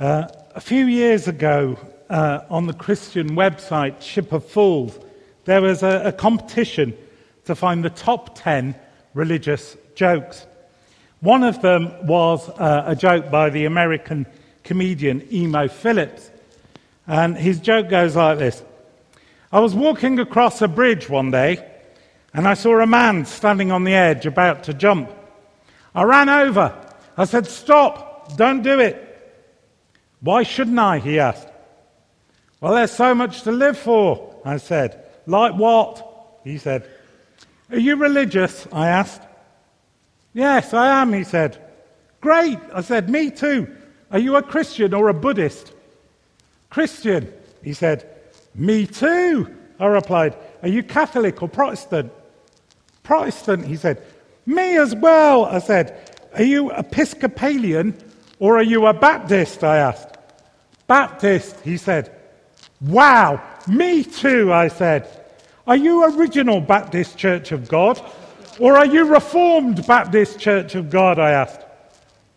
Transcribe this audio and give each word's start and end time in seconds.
Uh, 0.00 0.26
a 0.54 0.60
few 0.62 0.86
years 0.86 1.28
ago, 1.28 1.78
uh, 2.08 2.40
on 2.48 2.66
the 2.66 2.72
Christian 2.72 3.32
website 3.36 4.00
Ship 4.00 4.32
of 4.32 4.46
Fools, 4.46 4.98
there 5.44 5.60
was 5.60 5.82
a, 5.82 6.04
a 6.06 6.12
competition 6.12 6.96
to 7.44 7.54
find 7.54 7.84
the 7.84 7.90
top 7.90 8.34
10 8.34 8.74
religious 9.12 9.76
jokes. 9.94 10.46
One 11.20 11.44
of 11.44 11.60
them 11.60 11.92
was 12.06 12.48
uh, 12.48 12.84
a 12.86 12.96
joke 12.96 13.30
by 13.30 13.50
the 13.50 13.66
American 13.66 14.24
comedian 14.64 15.28
Emo 15.30 15.68
Phillips. 15.68 16.30
And 17.06 17.36
his 17.36 17.60
joke 17.60 17.90
goes 17.90 18.16
like 18.16 18.38
this 18.38 18.62
I 19.52 19.60
was 19.60 19.74
walking 19.74 20.18
across 20.18 20.62
a 20.62 20.68
bridge 20.68 21.10
one 21.10 21.30
day, 21.30 21.62
and 22.32 22.48
I 22.48 22.54
saw 22.54 22.80
a 22.80 22.86
man 22.86 23.26
standing 23.26 23.70
on 23.70 23.84
the 23.84 23.92
edge 23.92 24.24
about 24.24 24.64
to 24.64 24.72
jump. 24.72 25.10
I 25.94 26.04
ran 26.04 26.30
over. 26.30 26.74
I 27.18 27.26
said, 27.26 27.46
Stop, 27.46 28.38
don't 28.38 28.62
do 28.62 28.80
it. 28.80 29.08
Why 30.20 30.42
shouldn't 30.42 30.78
I? 30.78 30.98
he 30.98 31.18
asked. 31.18 31.48
Well, 32.60 32.74
there's 32.74 32.90
so 32.90 33.14
much 33.14 33.42
to 33.42 33.52
live 33.52 33.78
for, 33.78 34.34
I 34.44 34.58
said. 34.58 35.04
Like 35.26 35.54
what? 35.54 36.40
He 36.44 36.58
said. 36.58 36.88
Are 37.70 37.78
you 37.78 37.96
religious? 37.96 38.66
I 38.72 38.88
asked. 38.88 39.22
Yes, 40.34 40.74
I 40.74 41.00
am, 41.00 41.12
he 41.12 41.24
said. 41.24 41.58
Great, 42.20 42.58
I 42.72 42.82
said. 42.82 43.08
Me 43.08 43.30
too. 43.30 43.74
Are 44.10 44.18
you 44.18 44.36
a 44.36 44.42
Christian 44.42 44.92
or 44.92 45.08
a 45.08 45.14
Buddhist? 45.14 45.72
Christian, 46.68 47.32
he 47.62 47.72
said. 47.72 48.08
Me 48.54 48.86
too, 48.86 49.54
I 49.78 49.86
replied. 49.86 50.36
Are 50.62 50.68
you 50.68 50.82
Catholic 50.82 51.42
or 51.42 51.48
Protestant? 51.48 52.12
Protestant, 53.02 53.66
he 53.66 53.76
said. 53.76 54.02
Me 54.46 54.76
as 54.76 54.94
well, 54.94 55.46
I 55.46 55.58
said. 55.58 56.10
Are 56.34 56.42
you 56.42 56.70
Episcopalian 56.72 57.96
or 58.38 58.56
are 58.58 58.62
you 58.62 58.86
a 58.86 58.94
Baptist? 58.94 59.64
I 59.64 59.78
asked. 59.78 60.09
Baptist, 60.90 61.54
he 61.60 61.76
said. 61.76 62.10
Wow, 62.80 63.40
me 63.68 64.02
too, 64.02 64.52
I 64.52 64.66
said. 64.66 65.08
Are 65.64 65.76
you 65.76 66.18
Original 66.18 66.60
Baptist 66.60 67.16
Church 67.16 67.52
of 67.52 67.68
God? 67.68 68.02
Or 68.58 68.76
are 68.76 68.86
you 68.86 69.04
Reformed 69.04 69.86
Baptist 69.86 70.40
Church 70.40 70.74
of 70.74 70.90
God? 70.90 71.20
I 71.20 71.30
asked. 71.30 71.60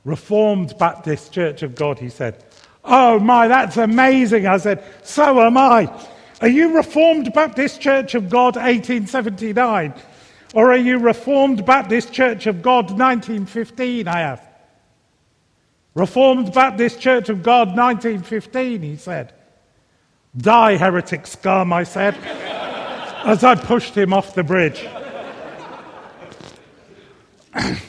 Reformed 0.05 0.77
Baptist 0.77 1.33
Church 1.33 1.63
of 1.63 1.73
God, 1.73 1.97
he 1.97 2.09
said. 2.09 2.43
Oh 2.83 3.17
my, 3.17 3.47
that's 3.47 3.77
amazing. 3.77 4.45
I 4.45 4.57
said, 4.57 4.83
So 5.01 5.41
am 5.41 5.57
I. 5.57 5.91
Are 6.39 6.47
you 6.47 6.75
Reformed 6.75 7.33
Baptist 7.33 7.81
Church 7.81 8.13
of 8.13 8.29
God 8.29 8.55
1879? 8.55 9.95
Or 10.53 10.71
are 10.71 10.77
you 10.77 10.99
Reformed 10.99 11.65
Baptist 11.65 12.13
Church 12.13 12.45
of 12.45 12.61
God 12.61 12.91
1915? 12.91 14.07
I 14.07 14.21
asked. 14.21 14.52
Reformed 15.95 16.51
Baptist 16.53 16.99
Church 16.99 17.29
of 17.29 17.43
God, 17.43 17.67
1915, 17.77 18.81
he 18.81 18.97
said. 18.97 19.31
Die, 20.35 20.75
heretic 20.75 21.27
scum, 21.27 21.71
I 21.71 21.83
said, 21.83 22.15
as 23.23 23.43
I 23.43 23.53
pushed 23.53 23.95
him 23.95 24.11
off 24.11 24.33
the 24.33 24.43
bridge. 24.43 24.83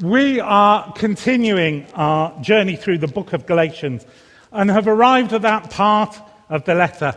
we 0.00 0.40
are 0.40 0.90
continuing 0.94 1.86
our 1.92 2.40
journey 2.40 2.76
through 2.76 2.98
the 2.98 3.06
book 3.06 3.34
of 3.34 3.44
Galatians 3.44 4.06
and 4.50 4.70
have 4.70 4.88
arrived 4.88 5.34
at 5.34 5.42
that 5.42 5.68
part 5.68 6.18
of 6.48 6.64
the 6.64 6.74
letter 6.74 7.14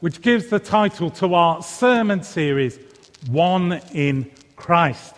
which 0.00 0.20
gives 0.20 0.48
the 0.48 0.58
title 0.58 1.08
to 1.08 1.32
our 1.32 1.62
sermon 1.62 2.22
series, 2.22 2.78
One 3.30 3.80
in 3.94 4.30
Christ. 4.56 5.14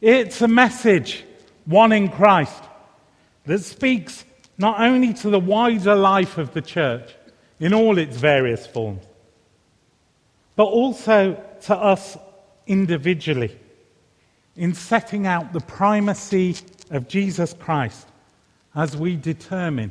It's 0.00 0.40
a 0.40 0.48
message 0.48 1.25
one 1.66 1.92
in 1.92 2.08
Christ, 2.08 2.62
that 3.44 3.60
speaks 3.60 4.24
not 4.58 4.80
only 4.80 5.12
to 5.14 5.30
the 5.30 5.40
wider 5.40 5.94
life 5.94 6.38
of 6.38 6.54
the 6.54 6.62
church 6.62 7.14
in 7.60 7.74
all 7.74 7.98
its 7.98 8.16
various 8.16 8.66
forms, 8.66 9.04
but 10.56 10.64
also 10.64 11.42
to 11.62 11.76
us 11.76 12.16
individually 12.66 13.56
in 14.56 14.74
setting 14.74 15.26
out 15.26 15.52
the 15.52 15.60
primacy 15.60 16.56
of 16.90 17.08
Jesus 17.08 17.54
Christ 17.54 18.06
as 18.74 18.96
we 18.96 19.16
determine 19.16 19.90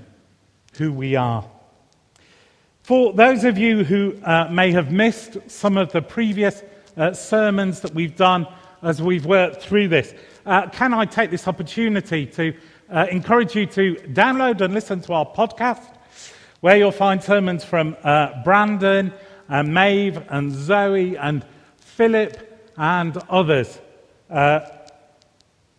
who 0.78 0.92
we 0.92 1.16
are. 1.16 1.48
For 2.84 3.14
those 3.14 3.44
of 3.44 3.58
you 3.58 3.84
who 3.84 4.16
uh, 4.24 4.48
may 4.52 4.72
have 4.72 4.92
missed 4.92 5.38
some 5.48 5.78
of 5.78 5.92
the 5.92 6.02
previous 6.02 6.64
uh, 6.98 7.14
sermons 7.14 7.80
that 7.82 7.94
we've 7.94 8.16
done 8.16 8.48
as 8.82 9.02
we've 9.02 9.26
worked 9.26 9.62
through 9.62 9.88
this, 9.88 10.14
uh, 10.46 10.70
can 10.70 10.94
I 10.94 11.06
take 11.06 11.32
this 11.32 11.48
opportunity 11.48 12.26
to 12.28 12.54
uh, 12.90 13.08
encourage 13.10 13.56
you 13.56 13.66
to 13.66 13.96
download 14.10 14.62
and 14.62 14.74
listen 14.74 15.02
to 15.02 15.14
our 15.14 15.26
podcast, 15.26 15.84
where 16.62 16.78
you'll 16.78 16.92
find 16.92 17.24
sermons 17.24 17.64
from 17.64 17.98
uh, 18.04 18.44
Brandon, 18.44 19.12
and 19.48 19.74
Maeve, 19.74 20.22
and 20.30 20.54
Zoe, 20.54 21.18
and 21.18 21.46
Philip, 21.78 22.74
and 22.78 23.18
others. 23.30 23.80
Uh, 24.30 24.62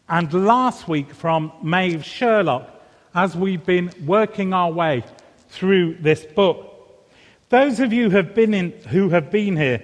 and 0.08 0.32
last 0.32 0.88
week 0.88 1.12
from 1.12 1.52
Maeve 1.62 2.04
Sherlock, 2.04 2.70
as 3.14 3.36
we've 3.36 3.64
been 3.64 3.92
working 4.04 4.52
our 4.52 4.70
way 4.70 5.04
through 5.48 5.94
this 6.00 6.24
book. 6.24 6.72
Those 7.48 7.80
of 7.80 7.92
you 7.92 8.10
have 8.10 8.36
in, 8.36 8.72
who 8.88 9.08
have 9.10 9.30
been 9.30 9.56
here 9.56 9.82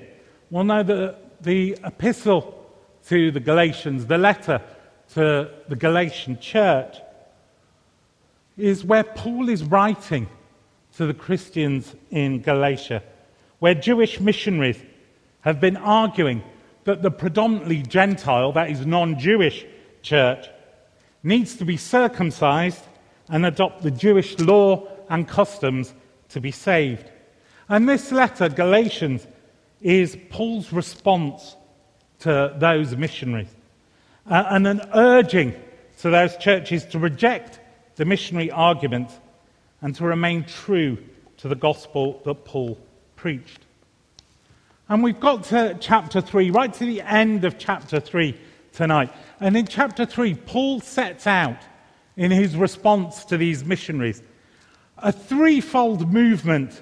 will 0.51 0.65
know 0.65 0.83
that 0.83 1.43
the 1.43 1.79
epistle 1.85 2.59
to 3.09 3.31
the 3.31 3.41
Galatians, 3.41 4.07
the 4.07 4.19
letter 4.19 4.61
to 5.15 5.51
the 5.69 5.77
Galatian 5.77 6.39
church, 6.39 6.97
is 8.57 8.85
where 8.85 9.05
Paul 9.05 9.49
is 9.49 9.65
writing 9.65 10.29
to 10.97 11.07
the 11.07 11.15
Christians 11.15 11.95
in 12.11 12.41
Galatia, 12.41 13.03
where 13.59 13.75
Jewish 13.75 14.21
missionaries 14.21 14.83
have 15.41 15.61
been 15.61 15.77
arguing 15.77 16.43
that 16.85 17.03
the 17.03 17.11
predominantly 17.11 17.83
Gentile, 17.83 18.53
that 18.53 18.71
is 18.71 18.85
non 18.87 19.19
Jewish 19.19 19.65
church, 20.03 20.47
needs 21.23 21.57
to 21.57 21.65
be 21.65 21.77
circumcised 21.77 22.85
and 23.29 23.47
adopt 23.47 23.83
the 23.83 23.91
Jewish 23.91 24.39
law 24.39 24.87
and 25.09 25.29
customs 25.29 25.95
to 26.31 26.41
be 26.41 26.51
saved. 26.51 27.11
And 27.69 27.89
this 27.89 28.13
letter, 28.13 28.49
Galatians, 28.49 29.27
is 29.81 30.17
Paul's 30.31 30.73
response 30.73 31.57
to 32.21 32.55
those 32.59 32.97
missionaries 32.97 33.55
uh, 34.27 34.45
and 34.51 34.67
an 34.67 34.83
urging 34.95 35.55
to 35.99 36.11
those 36.11 36.37
churches 36.37 36.85
to 36.87 36.99
reject 36.99 37.61
the 37.97 38.05
missionary 38.05 38.51
argument 38.51 39.11
and 39.81 39.95
to 39.97 40.05
remain 40.05 40.45
true 40.45 40.99
to 41.39 41.49
the 41.49 41.55
gospel 41.55 42.21
that 42.25 42.45
Paul 42.45 42.79
preached. 43.17 43.61
And 44.89 45.03
we've 45.03 45.21
got 45.21 45.45
to 45.45 45.77
chapter 45.81 46.21
3, 46.21 46.51
right 46.51 46.73
to 46.75 46.85
the 46.85 47.03
end 47.03 47.45
of 47.45 47.59
chapter 47.59 48.01
3 48.01 48.39
tonight. 48.73 49.13
And 49.41 49.57
in 49.57 49.67
chapter 49.67 50.05
3, 50.05 50.35
Paul 50.35 50.81
sets 50.81 51.27
out 51.27 51.59
in 52.17 52.31
his 52.31 52.57
response 52.57 53.25
to 53.27 53.37
these 53.37 53.65
missionaries 53.65 54.23
a 54.99 55.11
threefold 55.11 56.13
movement 56.13 56.81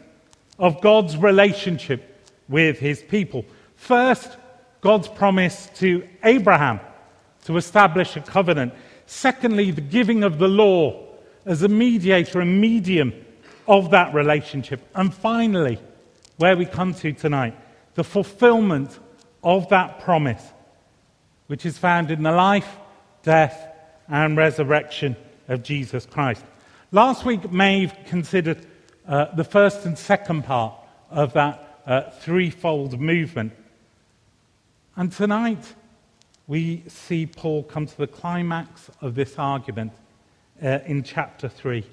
of 0.58 0.80
God's 0.82 1.16
relationship 1.16 2.28
with 2.48 2.78
his 2.78 3.02
people. 3.02 3.46
First, 3.76 4.36
God's 4.82 5.08
promise 5.08 5.70
to 5.76 6.06
Abraham 6.22 6.80
to 7.44 7.56
establish 7.56 8.16
a 8.16 8.20
covenant. 8.20 8.74
Secondly, 9.06 9.70
the 9.70 9.80
giving 9.80 10.22
of 10.22 10.38
the 10.38 10.48
law 10.48 11.06
as 11.46 11.62
a 11.62 11.68
mediator 11.68 12.40
and 12.40 12.60
medium 12.60 13.12
of 13.66 13.90
that 13.90 14.14
relationship. 14.14 14.80
And 14.94 15.12
finally, 15.12 15.78
where 16.36 16.56
we 16.56 16.66
come 16.66 16.94
to 16.94 17.12
tonight, 17.12 17.56
the 17.94 18.04
fulfillment 18.04 18.98
of 19.42 19.68
that 19.70 20.00
promise, 20.00 20.42
which 21.46 21.66
is 21.66 21.78
found 21.78 22.10
in 22.10 22.22
the 22.22 22.32
life, 22.32 22.76
death, 23.22 23.68
and 24.08 24.36
resurrection 24.36 25.16
of 25.48 25.62
Jesus 25.62 26.06
Christ. 26.06 26.44
Last 26.92 27.24
week, 27.24 27.50
Maeve 27.50 27.94
considered 28.06 28.66
uh, 29.06 29.34
the 29.34 29.44
first 29.44 29.86
and 29.86 29.96
second 29.98 30.44
part 30.44 30.74
of 31.10 31.32
that 31.34 31.80
uh, 31.86 32.10
threefold 32.20 33.00
movement. 33.00 33.52
And 34.96 35.12
tonight, 35.12 35.74
we 36.50 36.82
see 36.88 37.26
Paul 37.26 37.62
come 37.62 37.86
to 37.86 37.96
the 37.96 38.08
climax 38.08 38.90
of 39.00 39.14
this 39.14 39.38
argument 39.38 39.92
uh, 40.60 40.80
in 40.84 41.04
chapter 41.04 41.48
3, 41.48 41.84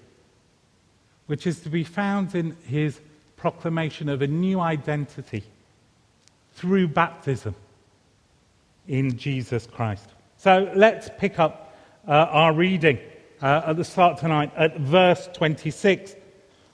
which 1.27 1.45
is 1.45 1.59
to 1.59 1.69
be 1.69 1.83
found 1.83 2.33
in 2.33 2.57
his 2.65 2.99
proclamation 3.35 4.09
of 4.09 4.23
a 4.23 4.27
new 4.27 4.59
identity 4.59 5.43
through 6.55 6.87
baptism 6.87 7.53
in 8.87 9.15
Jesus 9.15 9.67
Christ. 9.67 10.09
So 10.37 10.71
let's 10.73 11.07
pick 11.19 11.37
up 11.37 11.77
uh, 12.07 12.13
our 12.13 12.51
reading 12.51 12.97
uh, 13.43 13.61
at 13.67 13.77
the 13.77 13.83
start 13.83 14.17
tonight 14.17 14.51
at 14.57 14.75
verse 14.79 15.29
26, 15.35 16.15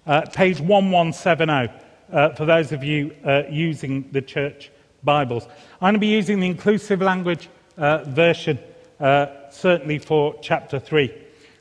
uh, 0.08 0.22
page 0.34 0.62
1170, 0.62 1.70
uh, 2.14 2.30
for 2.30 2.46
those 2.46 2.72
of 2.72 2.82
you 2.82 3.14
uh, 3.26 3.44
using 3.50 4.10
the 4.14 4.22
church 4.22 4.72
Bibles. 5.04 5.48
I'm 5.82 5.82
going 5.82 5.94
to 5.96 6.00
be 6.00 6.08
using 6.08 6.40
the 6.40 6.48
inclusive 6.48 7.02
language 7.02 7.50
uh, 7.78 8.04
version, 8.06 8.60
certainly 9.00 10.00
for 10.00 10.36
chapter 10.42 10.80
3. 10.80 11.14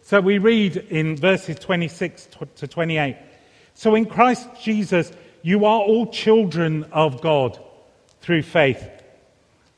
So 0.02 0.20
we 0.20 0.38
read 0.38 0.76
in 0.76 1.16
verses 1.16 1.58
26 1.58 2.28
to 2.56 2.66
28. 2.66 3.16
So 3.74 3.94
in 3.94 4.06
Christ 4.06 4.48
Jesus, 4.60 5.12
you 5.42 5.64
are 5.64 5.80
all 5.80 6.06
children 6.06 6.84
of 6.92 7.20
God 7.20 7.58
through 8.20 8.42
faith. 8.42 8.88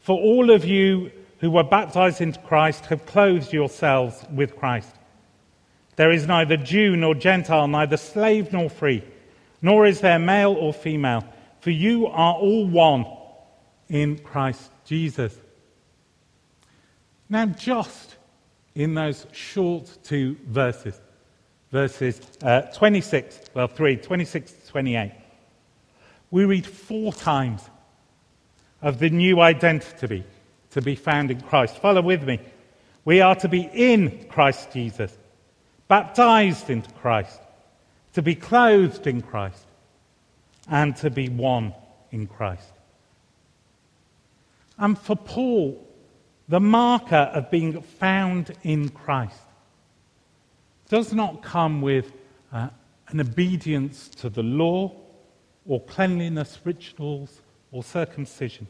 For 0.00 0.18
all 0.18 0.50
of 0.50 0.64
you 0.64 1.10
who 1.38 1.50
were 1.50 1.64
baptized 1.64 2.20
into 2.20 2.38
Christ 2.40 2.86
have 2.86 3.06
clothed 3.06 3.52
yourselves 3.52 4.24
with 4.32 4.56
Christ. 4.56 4.90
There 5.96 6.10
is 6.10 6.26
neither 6.26 6.56
Jew 6.56 6.96
nor 6.96 7.14
Gentile, 7.14 7.68
neither 7.68 7.96
slave 7.96 8.52
nor 8.52 8.68
free, 8.68 9.04
nor 9.62 9.86
is 9.86 10.00
there 10.00 10.18
male 10.18 10.52
or 10.52 10.72
female, 10.72 11.24
for 11.60 11.70
you 11.70 12.06
are 12.06 12.34
all 12.34 12.66
one 12.66 13.06
in 13.88 14.18
Christ 14.18 14.70
Jesus. 14.84 15.34
Now, 17.34 17.46
just 17.46 18.14
in 18.76 18.94
those 18.94 19.26
short 19.32 19.90
two 20.04 20.36
verses, 20.46 21.00
verses 21.72 22.20
uh, 22.40 22.60
26, 22.72 23.40
well, 23.54 23.66
3, 23.66 23.96
26 23.96 24.52
to 24.52 24.66
28, 24.68 25.12
we 26.30 26.44
read 26.44 26.64
four 26.64 27.12
times 27.12 27.60
of 28.82 29.00
the 29.00 29.10
new 29.10 29.40
identity 29.40 30.22
to 30.70 30.80
be 30.80 30.94
found 30.94 31.32
in 31.32 31.40
Christ. 31.40 31.76
Follow 31.78 32.02
with 32.02 32.22
me. 32.22 32.38
We 33.04 33.20
are 33.20 33.34
to 33.34 33.48
be 33.48 33.68
in 33.72 34.26
Christ 34.28 34.70
Jesus, 34.72 35.18
baptized 35.88 36.70
into 36.70 36.92
Christ, 36.92 37.40
to 38.12 38.22
be 38.22 38.36
clothed 38.36 39.08
in 39.08 39.22
Christ, 39.22 39.66
and 40.70 40.94
to 40.98 41.10
be 41.10 41.28
one 41.28 41.74
in 42.12 42.28
Christ. 42.28 42.70
And 44.78 44.96
for 44.96 45.16
Paul, 45.16 45.84
the 46.48 46.60
marker 46.60 47.30
of 47.32 47.50
being 47.50 47.80
found 47.80 48.52
in 48.62 48.90
Christ 48.90 49.40
does 50.88 51.12
not 51.12 51.42
come 51.42 51.80
with 51.80 52.12
uh, 52.52 52.68
an 53.08 53.20
obedience 53.20 54.08
to 54.08 54.28
the 54.28 54.42
law 54.42 54.92
or 55.66 55.80
cleanliness 55.80 56.58
rituals 56.64 57.40
or 57.72 57.82
circumcision. 57.82 58.66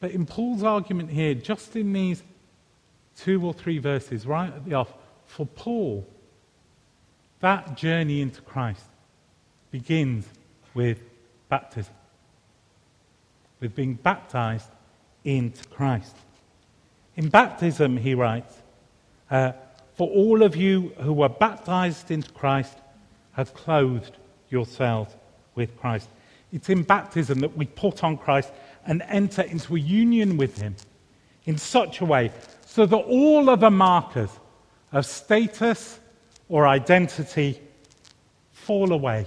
But 0.00 0.10
in 0.10 0.26
Paul's 0.26 0.62
argument 0.62 1.10
here, 1.10 1.34
just 1.34 1.76
in 1.76 1.92
these 1.92 2.22
two 3.16 3.44
or 3.46 3.54
three 3.54 3.78
verses, 3.78 4.26
right 4.26 4.52
at 4.52 4.64
the 4.64 4.74
off, 4.74 4.92
for 5.26 5.46
Paul, 5.46 6.06
that 7.40 7.76
journey 7.76 8.20
into 8.20 8.42
Christ 8.42 8.84
begins 9.70 10.26
with 10.74 10.98
baptism, 11.48 11.94
with 13.60 13.74
being 13.74 13.94
baptized 13.94 14.68
into 15.24 15.64
Christ. 15.68 16.14
In 17.16 17.28
baptism, 17.28 17.96
he 17.96 18.14
writes, 18.14 18.54
uh, 19.30 19.52
For 19.96 20.08
all 20.08 20.42
of 20.42 20.56
you 20.56 20.92
who 21.00 21.12
were 21.12 21.28
baptized 21.28 22.10
into 22.10 22.30
Christ 22.32 22.76
have 23.32 23.54
clothed 23.54 24.16
yourselves 24.50 25.14
with 25.54 25.76
Christ. 25.78 26.08
It's 26.52 26.68
in 26.68 26.82
baptism 26.82 27.40
that 27.40 27.56
we 27.56 27.66
put 27.66 28.04
on 28.04 28.16
Christ 28.16 28.52
and 28.86 29.02
enter 29.08 29.42
into 29.42 29.76
a 29.76 29.80
union 29.80 30.36
with 30.36 30.58
Him 30.58 30.76
in 31.46 31.58
such 31.58 32.00
a 32.00 32.04
way 32.04 32.30
so 32.66 32.86
that 32.86 32.96
all 32.96 33.50
other 33.50 33.70
markers 33.70 34.30
of 34.92 35.06
status 35.06 35.98
or 36.48 36.66
identity 36.66 37.60
fall 38.52 38.92
away 38.92 39.26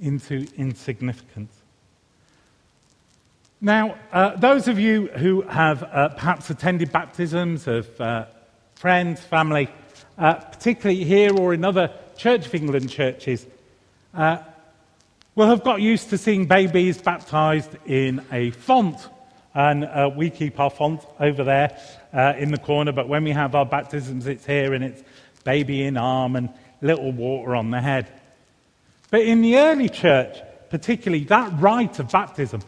into 0.00 0.46
insignificance. 0.56 1.57
Now, 3.60 3.96
uh, 4.12 4.36
those 4.36 4.68
of 4.68 4.78
you 4.78 5.08
who 5.08 5.42
have 5.42 5.82
uh, 5.82 6.10
perhaps 6.10 6.48
attended 6.48 6.92
baptisms 6.92 7.66
of 7.66 8.00
uh, 8.00 8.26
friends, 8.76 9.20
family, 9.20 9.68
uh, 10.16 10.34
particularly 10.34 11.02
here 11.02 11.36
or 11.36 11.52
in 11.54 11.64
other 11.64 11.92
Church 12.16 12.46
of 12.46 12.54
England 12.54 12.88
churches, 12.88 13.44
uh, 14.14 14.38
will 15.34 15.48
have 15.48 15.64
got 15.64 15.80
used 15.80 16.10
to 16.10 16.18
seeing 16.18 16.46
babies 16.46 17.02
baptized 17.02 17.76
in 17.84 18.24
a 18.30 18.52
font. 18.52 18.96
And 19.54 19.84
uh, 19.84 20.08
we 20.14 20.30
keep 20.30 20.60
our 20.60 20.70
font 20.70 21.04
over 21.18 21.42
there 21.42 21.76
in 22.38 22.52
the 22.52 22.58
corner, 22.58 22.92
but 22.92 23.08
when 23.08 23.24
we 23.24 23.32
have 23.32 23.56
our 23.56 23.66
baptisms, 23.66 24.28
it's 24.28 24.46
here 24.46 24.72
and 24.72 24.84
it's 24.84 25.02
baby 25.42 25.82
in 25.82 25.96
arm 25.96 26.36
and 26.36 26.50
little 26.80 27.10
water 27.10 27.56
on 27.56 27.72
the 27.72 27.80
head. 27.80 28.06
But 29.10 29.22
in 29.22 29.42
the 29.42 29.58
early 29.58 29.88
church, 29.88 30.36
particularly, 30.70 31.24
that 31.24 31.60
rite 31.60 31.98
of 31.98 32.12
baptism 32.12 32.62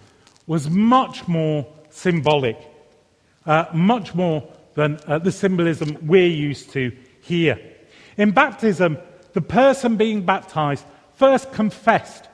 was 0.50 0.68
much 0.68 1.28
more 1.28 1.64
symbolic, 1.90 2.58
uh, 3.46 3.66
much 3.72 4.16
more 4.16 4.42
than 4.74 4.98
uh, 5.06 5.16
the 5.16 5.30
symbolism 5.30 5.96
we're 6.02 6.26
used 6.26 6.70
to 6.70 6.90
here. 7.20 7.56
In 8.16 8.32
baptism, 8.32 8.98
the 9.32 9.42
person 9.42 9.96
being 9.96 10.22
baptized 10.26 10.84
first 11.14 11.52
confessed 11.52 12.24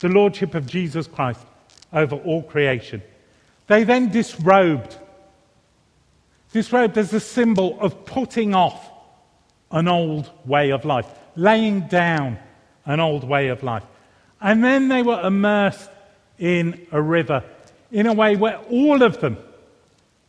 the 0.00 0.08
lordship 0.08 0.56
of 0.56 0.66
Jesus 0.66 1.06
Christ 1.06 1.46
over 1.92 2.16
all 2.16 2.42
creation. 2.42 3.04
They 3.68 3.84
then 3.84 4.10
disrobed. 4.10 4.98
Disrobed 6.52 6.98
as 6.98 7.14
a 7.14 7.20
symbol 7.20 7.78
of 7.80 8.04
putting 8.04 8.52
off 8.52 8.90
an 9.70 9.86
old 9.86 10.28
way 10.44 10.70
of 10.70 10.84
life, 10.84 11.06
laying 11.36 11.82
down 11.82 12.36
an 12.84 12.98
old 12.98 13.22
way 13.22 13.46
of 13.46 13.62
life. 13.62 13.84
And 14.40 14.64
then 14.64 14.88
they 14.88 15.04
were 15.04 15.20
immersed 15.20 15.88
in 16.36 16.84
a 16.90 17.00
river 17.00 17.44
in 17.90 18.06
a 18.06 18.12
way 18.12 18.36
where 18.36 18.58
all 18.70 19.02
of 19.02 19.20
them, 19.20 19.36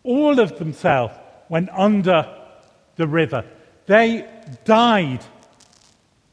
all 0.03 0.39
of 0.39 0.57
themselves, 0.57 1.13
went 1.49 1.69
under 1.71 2.27
the 2.95 3.07
river. 3.07 3.43
They 3.85 4.27
died 4.65 5.23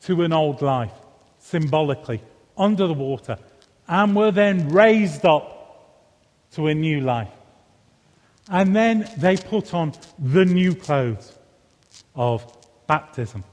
to 0.03 0.23
an 0.23 0.33
old 0.33 0.63
life, 0.63 0.93
symbolically 1.39 2.23
under 2.57 2.87
the 2.87 2.95
water 2.95 3.39
and 3.89 4.15
were 4.15 4.31
then 4.31 4.69
raised 4.69 5.25
up 5.25 5.55
to 6.53 6.67
a 6.67 6.75
new 6.75 7.01
life. 7.01 7.31
And 8.51 8.77
then 8.77 9.09
they 9.17 9.37
put 9.37 9.75
on 9.75 9.95
the 10.19 10.45
new 10.45 10.75
clothes 10.75 11.37
of 12.15 12.47
baptism, 12.87 13.45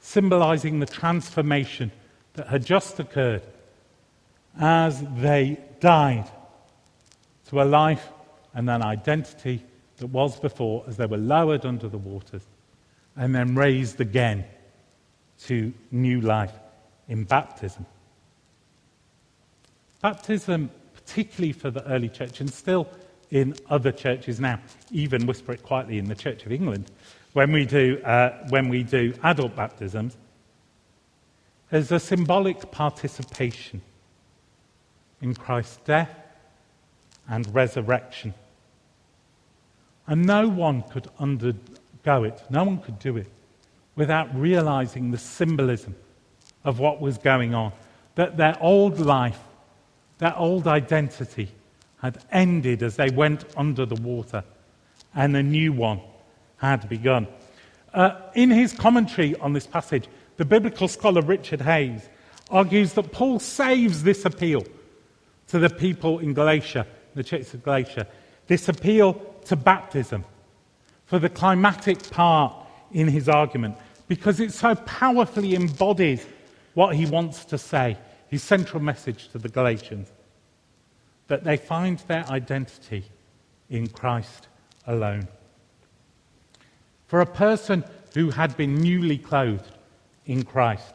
symbolizing 0.00 0.80
the 0.80 0.86
transformation 0.86 1.90
that 2.34 2.48
had 2.48 2.64
just 2.64 2.98
occurred 3.00 3.42
as 4.58 5.02
they 5.16 5.60
died 5.80 6.28
to 7.48 7.62
a 7.62 7.64
life 7.64 8.08
and 8.54 8.68
an 8.70 8.82
identity 8.82 9.62
that 9.98 10.06
was 10.06 10.38
before 10.38 10.84
as 10.86 10.96
they 10.96 11.06
were 11.06 11.16
lowered 11.16 11.64
under 11.64 11.88
the 11.88 11.98
waters 11.98 12.42
and 13.16 13.34
then 13.34 13.54
raised 13.54 14.00
again 14.00 14.44
to 15.38 15.72
new 15.90 16.20
life 16.20 16.52
in 17.08 17.24
baptism. 17.24 17.86
Baptism, 20.02 20.70
particularly 20.94 21.52
for 21.52 21.70
the 21.70 21.84
early 21.86 22.08
church, 22.08 22.40
and 22.40 22.52
still 22.52 22.88
in 23.30 23.54
other 23.68 23.92
churches 23.92 24.38
now, 24.40 24.60
even 24.90 25.26
whisper 25.26 25.52
it 25.52 25.62
quietly 25.62 25.98
in 25.98 26.06
the 26.06 26.14
Church 26.14 26.44
of 26.46 26.52
England, 26.52 26.90
when 27.32 27.52
we 27.52 27.64
do, 27.64 28.00
uh, 28.04 28.46
when 28.48 28.68
we 28.68 28.82
do 28.82 29.12
adult 29.22 29.56
baptisms, 29.56 30.16
is 31.72 31.90
a 31.90 31.98
symbolic 31.98 32.70
participation 32.70 33.82
in 35.26 35.34
Christ's 35.34 35.78
death 35.78 36.14
and 37.28 37.52
resurrection. 37.52 38.32
And 40.06 40.24
no 40.24 40.46
one 40.48 40.82
could 40.82 41.08
undergo 41.18 42.22
it, 42.22 42.40
no 42.48 42.62
one 42.62 42.78
could 42.78 43.00
do 43.00 43.16
it 43.16 43.26
without 43.96 44.32
realizing 44.38 45.10
the 45.10 45.18
symbolism 45.18 45.96
of 46.64 46.78
what 46.78 47.00
was 47.00 47.18
going 47.18 47.54
on. 47.54 47.72
That 48.14 48.36
their 48.36 48.56
old 48.60 49.00
life, 49.00 49.40
their 50.18 50.36
old 50.36 50.68
identity 50.68 51.48
had 52.00 52.24
ended 52.30 52.84
as 52.84 52.94
they 52.94 53.10
went 53.10 53.44
under 53.56 53.84
the 53.84 54.00
water, 54.00 54.44
and 55.12 55.36
a 55.36 55.42
new 55.42 55.72
one 55.72 56.00
had 56.58 56.88
begun. 56.88 57.26
Uh, 57.92 58.20
in 58.34 58.50
his 58.50 58.72
commentary 58.72 59.34
on 59.36 59.54
this 59.54 59.66
passage, 59.66 60.06
the 60.36 60.44
biblical 60.44 60.86
scholar 60.86 61.20
Richard 61.20 61.62
Hays 61.62 62.08
argues 62.48 62.92
that 62.92 63.10
Paul 63.10 63.40
saves 63.40 64.04
this 64.04 64.24
appeal 64.24 64.62
to 65.48 65.58
the 65.58 65.70
people 65.70 66.18
in 66.18 66.34
Galatia, 66.34 66.86
the 67.14 67.24
church 67.24 67.54
of 67.54 67.62
Galatia, 67.62 68.06
this 68.46 68.68
appeal 68.68 69.14
to 69.46 69.56
baptism, 69.56 70.24
for 71.06 71.18
the 71.18 71.28
climatic 71.28 72.10
part 72.10 72.52
in 72.92 73.08
his 73.08 73.28
argument 73.28 73.76
because 74.08 74.40
it 74.40 74.52
so 74.52 74.74
powerfully 74.74 75.54
embodies 75.54 76.24
what 76.74 76.94
he 76.94 77.06
wants 77.06 77.44
to 77.46 77.58
say, 77.58 77.96
his 78.28 78.42
central 78.42 78.82
message 78.82 79.28
to 79.28 79.38
the 79.38 79.48
Galatians 79.48 80.12
that 81.28 81.42
they 81.42 81.56
find 81.56 81.98
their 82.00 82.24
identity 82.30 83.04
in 83.68 83.88
Christ 83.88 84.48
alone. 84.86 85.26
For 87.08 87.20
a 87.20 87.26
person 87.26 87.84
who 88.14 88.30
had 88.30 88.56
been 88.56 88.76
newly 88.76 89.18
clothed 89.18 89.70
in 90.24 90.44
Christ, 90.44 90.94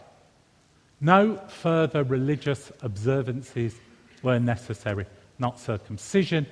no 1.01 1.38
further 1.48 2.03
religious 2.03 2.72
observances 2.81 3.75
were 4.21 4.39
necessary. 4.39 5.05
Not 5.39 5.59
circumcision, 5.59 6.45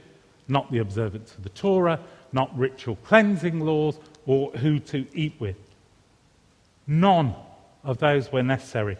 not 0.48 0.72
the 0.72 0.80
observance 0.80 1.36
of 1.36 1.44
the 1.44 1.50
Torah, 1.50 2.00
not 2.32 2.58
ritual 2.58 2.98
cleansing 3.04 3.60
laws, 3.60 4.00
or 4.26 4.52
who 4.52 4.80
to 4.80 5.06
eat 5.14 5.36
with. 5.40 5.58
None 6.88 7.36
of 7.84 7.98
those 8.00 8.32
were 8.32 8.44
necessary 8.44 8.98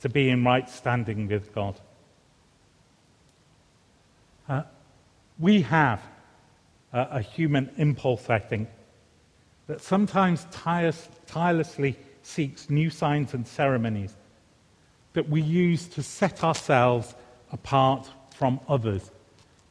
to 0.00 0.08
be 0.08 0.30
in 0.30 0.44
right 0.44 0.68
standing 0.68 1.28
with 1.28 1.54
God. 1.54 1.78
Uh, 4.48 4.62
we 5.38 5.62
have 5.62 6.02
a, 6.92 7.00
a, 7.12 7.20
human 7.20 7.70
impulse, 7.76 8.30
I 8.30 8.38
think, 8.38 8.68
that 9.66 9.80
sometimes 9.80 10.46
tires, 10.50 11.08
tirelessly 11.26 11.96
seeks 12.22 12.70
new 12.70 12.90
signs 12.90 13.34
and 13.34 13.46
ceremonies 13.46 14.14
that 15.12 15.28
we 15.28 15.42
use 15.42 15.86
to 15.88 16.02
set 16.02 16.44
ourselves 16.44 17.14
apart 17.52 18.08
from 18.34 18.60
others 18.68 19.10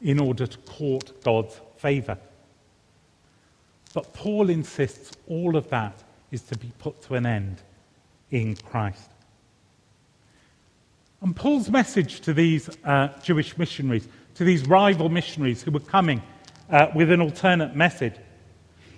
in 0.02 0.20
order 0.20 0.46
to 0.46 0.58
court 0.60 1.24
God's 1.24 1.60
favour. 1.78 2.18
But 3.94 4.14
Paul 4.14 4.50
insists 4.50 5.16
all 5.28 5.56
of 5.56 5.70
that 5.70 6.04
is 6.32 6.42
to 6.44 6.58
be 6.58 6.72
put 6.80 7.02
to 7.04 7.16
an 7.16 7.26
end 7.26 7.62
in 8.32 8.56
Christ. 8.56 9.10
And 11.22 11.36
Paul's 11.36 11.70
message 11.70 12.22
to 12.22 12.34
these 12.34 12.70
uh, 12.84 13.08
Jewish 13.24 13.58
missionaries, 13.58 14.08
to 14.36 14.44
these 14.44 14.68
rival 14.68 15.10
missionaries 15.10 15.64
who 15.64 15.72
were 15.72 15.80
coming 15.80 16.22
uh, 16.70 16.88
with 16.94 17.12
an 17.12 17.22
alternate 17.22 17.76
message, 17.76 18.14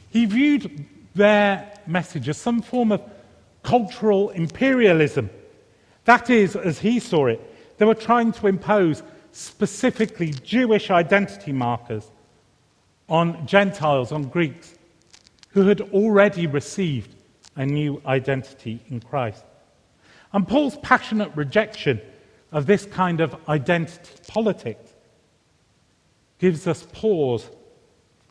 he 0.09 0.25
viewed 0.25 0.85
their 1.15 1.71
message 1.87 2.27
as 2.27 2.37
some 2.37 2.61
form 2.61 2.91
of 2.91 3.01
cultural 3.63 4.31
imperialism. 4.31 5.29
That 6.05 6.29
is, 6.29 6.55
as 6.55 6.79
he 6.79 6.99
saw 6.99 7.27
it, 7.27 7.48
they 7.79 7.85
were 7.85 7.95
trying 7.95 8.33
to 8.33 8.47
impose 8.47 9.01
specifically 9.31 10.31
Jewish 10.31 10.91
identity 10.91 11.53
markers 11.53 12.11
on 13.07 13.47
Gentiles, 13.47 14.11
on 14.11 14.23
Greeks, 14.23 14.75
who 15.49 15.67
had 15.67 15.81
already 15.81 16.45
received 16.45 17.15
a 17.55 17.65
new 17.65 18.01
identity 18.05 18.81
in 18.89 18.99
Christ. 18.99 19.43
And 20.33 20.47
Paul's 20.47 20.77
passionate 20.77 21.31
rejection 21.35 22.01
of 22.51 22.65
this 22.65 22.85
kind 22.85 23.21
of 23.21 23.35
identity 23.47 24.11
politics 24.27 24.93
gives 26.37 26.67
us 26.67 26.85
pause 26.91 27.49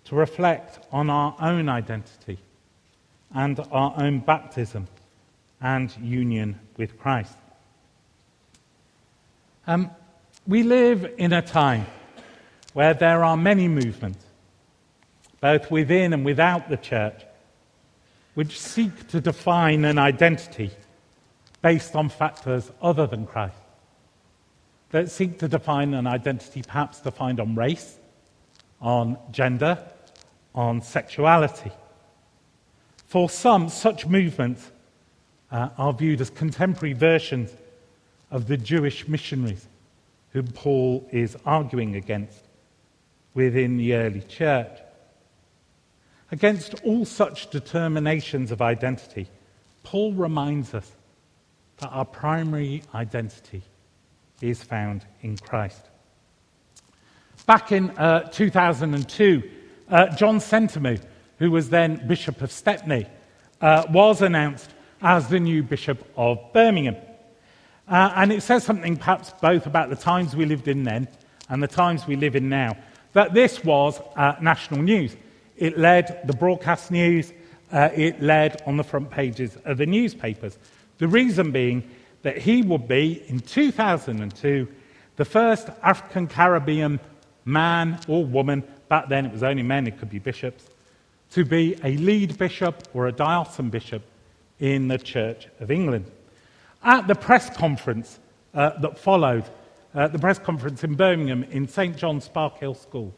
to 0.04 0.14
reflect 0.14 0.78
on 0.92 1.10
our 1.10 1.34
own 1.40 1.68
identity 1.68 2.38
and 3.34 3.58
our 3.72 3.94
own 3.96 4.20
baptism 4.20 4.88
and 5.60 5.94
union 6.00 6.58
with 6.76 6.98
Christ. 6.98 7.36
Um, 9.68 9.90
we 10.46 10.62
live 10.62 11.12
in 11.18 11.34
a 11.34 11.42
time 11.42 11.84
where 12.72 12.94
there 12.94 13.22
are 13.22 13.36
many 13.36 13.68
movements, 13.68 14.24
both 15.42 15.70
within 15.70 16.14
and 16.14 16.24
without 16.24 16.70
the 16.70 16.78
church, 16.78 17.22
which 18.32 18.58
seek 18.58 19.08
to 19.08 19.20
define 19.20 19.84
an 19.84 19.98
identity 19.98 20.70
based 21.60 21.94
on 21.94 22.08
factors 22.08 22.72
other 22.80 23.06
than 23.06 23.26
Christ. 23.26 23.58
That 24.88 25.10
seek 25.10 25.38
to 25.40 25.48
define 25.48 25.92
an 25.92 26.06
identity 26.06 26.62
perhaps 26.62 27.02
defined 27.02 27.38
on 27.38 27.54
race, 27.54 27.98
on 28.80 29.18
gender, 29.32 29.84
on 30.54 30.80
sexuality. 30.80 31.72
For 33.04 33.28
some, 33.28 33.68
such 33.68 34.06
movements 34.06 34.72
uh, 35.52 35.68
are 35.76 35.92
viewed 35.92 36.22
as 36.22 36.30
contemporary 36.30 36.94
versions 36.94 37.50
of 38.30 38.48
the 38.48 38.56
Jewish 38.56 39.08
missionaries 39.08 39.66
whom 40.32 40.46
Paul 40.48 41.08
is 41.10 41.36
arguing 41.46 41.96
against 41.96 42.44
within 43.34 43.76
the 43.76 43.94
early 43.94 44.20
church. 44.22 44.78
Against 46.30 46.74
all 46.84 47.04
such 47.04 47.50
determinations 47.50 48.50
of 48.50 48.60
identity, 48.60 49.28
Paul 49.82 50.12
reminds 50.12 50.74
us 50.74 50.90
that 51.78 51.88
our 51.88 52.04
primary 52.04 52.82
identity 52.94 53.62
is 54.42 54.62
found 54.62 55.06
in 55.22 55.36
Christ. 55.38 55.82
Back 57.46 57.72
in 57.72 57.90
uh, 57.90 58.28
2002, 58.30 59.42
uh, 59.88 60.08
John 60.16 60.38
Sentamu, 60.38 61.00
who 61.38 61.50
was 61.50 61.70
then 61.70 62.06
Bishop 62.06 62.42
of 62.42 62.52
Stepney, 62.52 63.06
uh, 63.60 63.84
was 63.90 64.20
announced 64.20 64.70
as 65.00 65.28
the 65.28 65.40
new 65.40 65.62
Bishop 65.62 66.04
of 66.16 66.52
Birmingham. 66.52 66.96
Uh, 67.88 68.12
and 68.16 68.32
it 68.32 68.42
says 68.42 68.64
something 68.64 68.96
perhaps 68.96 69.32
both 69.40 69.66
about 69.66 69.88
the 69.88 69.96
times 69.96 70.36
we 70.36 70.44
lived 70.44 70.68
in 70.68 70.84
then 70.84 71.08
and 71.48 71.62
the 71.62 71.68
times 71.68 72.06
we 72.06 72.16
live 72.16 72.36
in 72.36 72.48
now, 72.48 72.76
that 73.14 73.32
this 73.32 73.64
was 73.64 74.00
uh, 74.16 74.34
national 74.40 74.82
news. 74.82 75.16
It 75.56 75.78
led 75.78 76.20
the 76.26 76.34
broadcast 76.34 76.90
news, 76.90 77.32
uh, 77.72 77.88
it 77.94 78.22
led 78.22 78.62
on 78.66 78.76
the 78.76 78.84
front 78.84 79.10
pages 79.10 79.56
of 79.64 79.78
the 79.78 79.86
newspapers. 79.86 80.58
The 80.98 81.08
reason 81.08 81.50
being 81.50 81.88
that 82.22 82.38
he 82.38 82.62
would 82.62 82.86
be, 82.86 83.22
in 83.28 83.40
2002, 83.40 84.68
the 85.16 85.24
first 85.24 85.68
African 85.82 86.26
Caribbean 86.26 87.00
man 87.44 87.98
or 88.08 88.24
woman, 88.24 88.62
back 88.88 89.08
then 89.08 89.24
it 89.24 89.32
was 89.32 89.42
only 89.42 89.62
men, 89.62 89.86
it 89.86 89.98
could 89.98 90.10
be 90.10 90.18
bishops, 90.18 90.68
to 91.30 91.44
be 91.44 91.76
a 91.84 91.96
lead 91.96 92.36
bishop 92.38 92.88
or 92.94 93.06
a 93.06 93.12
diocesan 93.12 93.70
bishop 93.70 94.02
in 94.58 94.88
the 94.88 94.98
Church 94.98 95.48
of 95.60 95.70
England. 95.70 96.10
At 96.82 97.06
the 97.06 97.14
press 97.14 97.50
conference 97.56 98.18
uh, 98.54 98.78
that 98.80 98.98
followed, 98.98 99.44
uh, 99.94 100.08
the 100.08 100.18
press 100.18 100.38
conference 100.38 100.84
in 100.84 100.94
Birmingham 100.94 101.44
in 101.44 101.66
St. 101.68 101.96
John's 101.96 102.28
Sparkhill 102.28 102.76
School, 102.76 103.14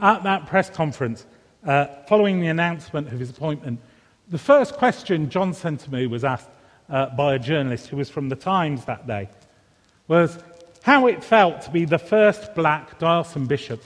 at 0.00 0.22
that 0.22 0.46
press 0.46 0.70
conference, 0.70 1.26
uh, 1.66 1.86
following 2.08 2.40
the 2.40 2.46
announcement 2.46 3.08
of 3.12 3.18
his 3.18 3.30
appointment, 3.30 3.80
the 4.28 4.38
first 4.38 4.74
question 4.74 5.28
John 5.28 5.52
Sentamu 5.52 6.08
was 6.08 6.24
asked 6.24 6.48
uh, 6.88 7.06
by 7.06 7.34
a 7.34 7.38
journalist 7.38 7.88
who 7.88 7.96
was 7.96 8.08
from 8.08 8.28
the 8.28 8.36
Times 8.36 8.84
that 8.84 9.06
day 9.06 9.28
was 10.08 10.38
how 10.82 11.06
it 11.06 11.22
felt 11.22 11.62
to 11.62 11.70
be 11.70 11.84
the 11.84 11.98
first 11.98 12.54
black 12.54 12.98
diocesan 12.98 13.46
bishop 13.46 13.82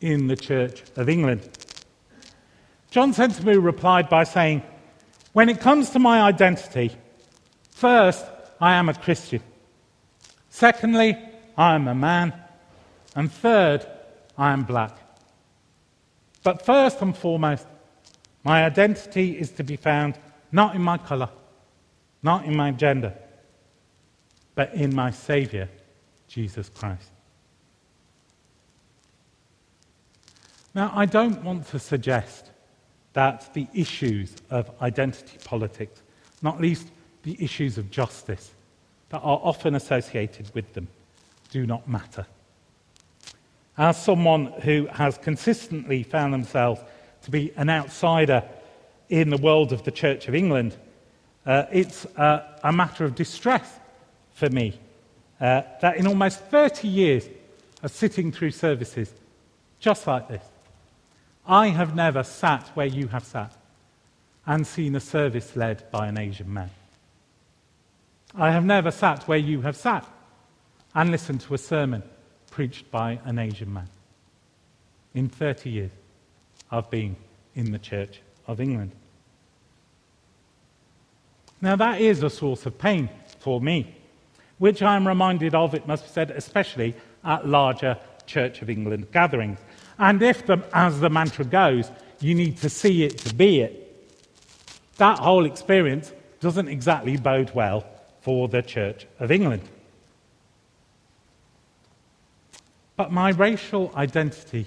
in 0.00 0.26
the 0.26 0.36
Church 0.36 0.82
of 0.96 1.08
England. 1.08 1.48
John 2.90 3.12
Sentamu 3.12 3.62
replied 3.62 4.08
by 4.08 4.24
saying, 4.24 4.62
When 5.32 5.48
it 5.48 5.60
comes 5.60 5.90
to 5.90 5.98
my 5.98 6.22
identity, 6.22 6.96
First, 7.76 8.24
I 8.58 8.72
am 8.76 8.88
a 8.88 8.94
Christian. 8.94 9.42
Secondly, 10.48 11.14
I 11.58 11.74
am 11.74 11.88
a 11.88 11.94
man. 11.94 12.32
And 13.14 13.30
third, 13.30 13.86
I 14.38 14.54
am 14.54 14.62
black. 14.62 14.96
But 16.42 16.64
first 16.64 17.02
and 17.02 17.14
foremost, 17.14 17.66
my 18.44 18.64
identity 18.64 19.38
is 19.38 19.50
to 19.50 19.62
be 19.62 19.76
found 19.76 20.18
not 20.50 20.74
in 20.74 20.80
my 20.80 20.96
colour, 20.96 21.28
not 22.22 22.46
in 22.46 22.56
my 22.56 22.70
gender, 22.70 23.12
but 24.54 24.72
in 24.72 24.94
my 24.94 25.10
Saviour, 25.10 25.68
Jesus 26.28 26.70
Christ. 26.70 27.10
Now, 30.74 30.92
I 30.94 31.04
don't 31.04 31.44
want 31.44 31.66
to 31.68 31.78
suggest 31.78 32.52
that 33.12 33.52
the 33.52 33.66
issues 33.74 34.34
of 34.48 34.70
identity 34.80 35.36
politics, 35.44 36.00
not 36.40 36.58
least 36.58 36.86
the 37.26 37.36
issues 37.42 37.76
of 37.76 37.90
justice 37.90 38.52
that 39.08 39.18
are 39.18 39.40
often 39.42 39.74
associated 39.74 40.48
with 40.54 40.72
them 40.74 40.86
do 41.50 41.66
not 41.66 41.88
matter. 41.88 42.24
As 43.76 44.00
someone 44.00 44.46
who 44.62 44.86
has 44.92 45.18
consistently 45.18 46.04
found 46.04 46.32
themselves 46.32 46.80
to 47.22 47.30
be 47.32 47.52
an 47.56 47.68
outsider 47.68 48.44
in 49.08 49.30
the 49.30 49.36
world 49.36 49.72
of 49.72 49.82
the 49.82 49.90
Church 49.90 50.28
of 50.28 50.36
England, 50.36 50.76
uh, 51.44 51.64
it's 51.72 52.06
uh, 52.16 52.58
a 52.62 52.72
matter 52.72 53.04
of 53.04 53.16
distress 53.16 53.68
for 54.32 54.48
me 54.48 54.78
uh, 55.40 55.62
that 55.80 55.96
in 55.96 56.06
almost 56.06 56.38
30 56.44 56.86
years 56.86 57.28
of 57.82 57.90
sitting 57.90 58.30
through 58.30 58.52
services 58.52 59.12
just 59.80 60.06
like 60.06 60.28
this, 60.28 60.44
I 61.44 61.68
have 61.68 61.96
never 61.96 62.22
sat 62.22 62.68
where 62.74 62.86
you 62.86 63.08
have 63.08 63.24
sat 63.24 63.52
and 64.46 64.64
seen 64.64 64.94
a 64.94 65.00
service 65.00 65.56
led 65.56 65.90
by 65.90 66.06
an 66.06 66.18
Asian 66.18 66.54
man. 66.54 66.70
I 68.38 68.50
have 68.50 68.66
never 68.66 68.90
sat 68.90 69.26
where 69.26 69.38
you 69.38 69.62
have 69.62 69.76
sat 69.76 70.06
and 70.94 71.10
listened 71.10 71.40
to 71.42 71.54
a 71.54 71.58
sermon 71.58 72.02
preached 72.50 72.90
by 72.90 73.18
an 73.24 73.38
Asian 73.38 73.72
man. 73.72 73.88
In 75.14 75.28
30 75.30 75.70
years, 75.70 75.90
I've 76.70 76.90
been 76.90 77.16
in 77.54 77.72
the 77.72 77.78
Church 77.78 78.20
of 78.46 78.60
England. 78.60 78.92
Now, 81.62 81.76
that 81.76 82.02
is 82.02 82.22
a 82.22 82.28
source 82.28 82.66
of 82.66 82.76
pain 82.76 83.08
for 83.38 83.58
me, 83.58 83.96
which 84.58 84.82
I 84.82 84.96
am 84.96 85.08
reminded 85.08 85.54
of, 85.54 85.74
it 85.74 85.86
must 85.86 86.04
be 86.04 86.10
said, 86.10 86.30
especially 86.30 86.94
at 87.24 87.48
larger 87.48 87.96
Church 88.26 88.60
of 88.60 88.68
England 88.68 89.10
gatherings. 89.12 89.58
And 89.98 90.20
if, 90.20 90.44
the, 90.44 90.62
as 90.74 91.00
the 91.00 91.08
mantra 91.08 91.46
goes, 91.46 91.90
you 92.20 92.34
need 92.34 92.58
to 92.58 92.68
see 92.68 93.04
it 93.04 93.16
to 93.18 93.34
be 93.34 93.60
it, 93.60 93.82
that 94.98 95.18
whole 95.18 95.46
experience 95.46 96.12
doesn't 96.40 96.68
exactly 96.68 97.16
bode 97.16 97.50
well 97.54 97.86
for 98.26 98.48
the 98.48 98.60
Church 98.60 99.06
of 99.20 99.30
England. 99.30 99.62
But 102.96 103.12
my 103.12 103.30
racial 103.30 103.92
identity 103.94 104.66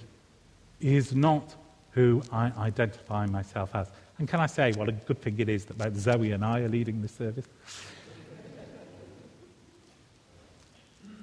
is 0.80 1.14
not 1.14 1.56
who 1.92 2.24
I 2.32 2.54
identify 2.58 3.26
myself 3.26 3.76
as. 3.76 3.90
And 4.18 4.30
can 4.30 4.40
I 4.40 4.46
say 4.46 4.72
what 4.72 4.88
a 4.88 4.94
good 4.94 5.22
thing 5.22 5.38
it 5.40 5.50
is 5.50 5.66
that 5.66 5.78
both 5.78 5.94
Zoe 5.98 6.32
and 6.32 6.46
I 6.46 6.62
are 6.62 6.70
leading 6.70 7.02
this 7.02 7.12
service? 7.12 7.48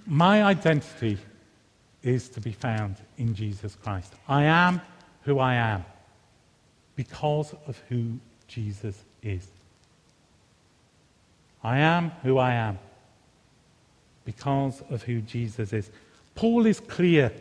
my 0.06 0.42
identity 0.42 1.16
is 2.02 2.28
to 2.28 2.42
be 2.42 2.52
found 2.52 2.96
in 3.16 3.34
Jesus 3.34 3.74
Christ. 3.82 4.12
I 4.28 4.42
am 4.42 4.82
who 5.22 5.38
I 5.38 5.54
am 5.54 5.86
because 6.96 7.54
of 7.66 7.82
who 7.88 8.18
Jesus 8.46 9.04
is. 9.22 9.48
I 11.66 11.78
am 11.78 12.12
who 12.22 12.38
I 12.38 12.54
am 12.54 12.78
because 14.24 14.84
of 14.88 15.02
who 15.02 15.20
Jesus 15.20 15.72
is. 15.72 15.90
Paul 16.36 16.64
is 16.64 16.78
clear 16.78 17.32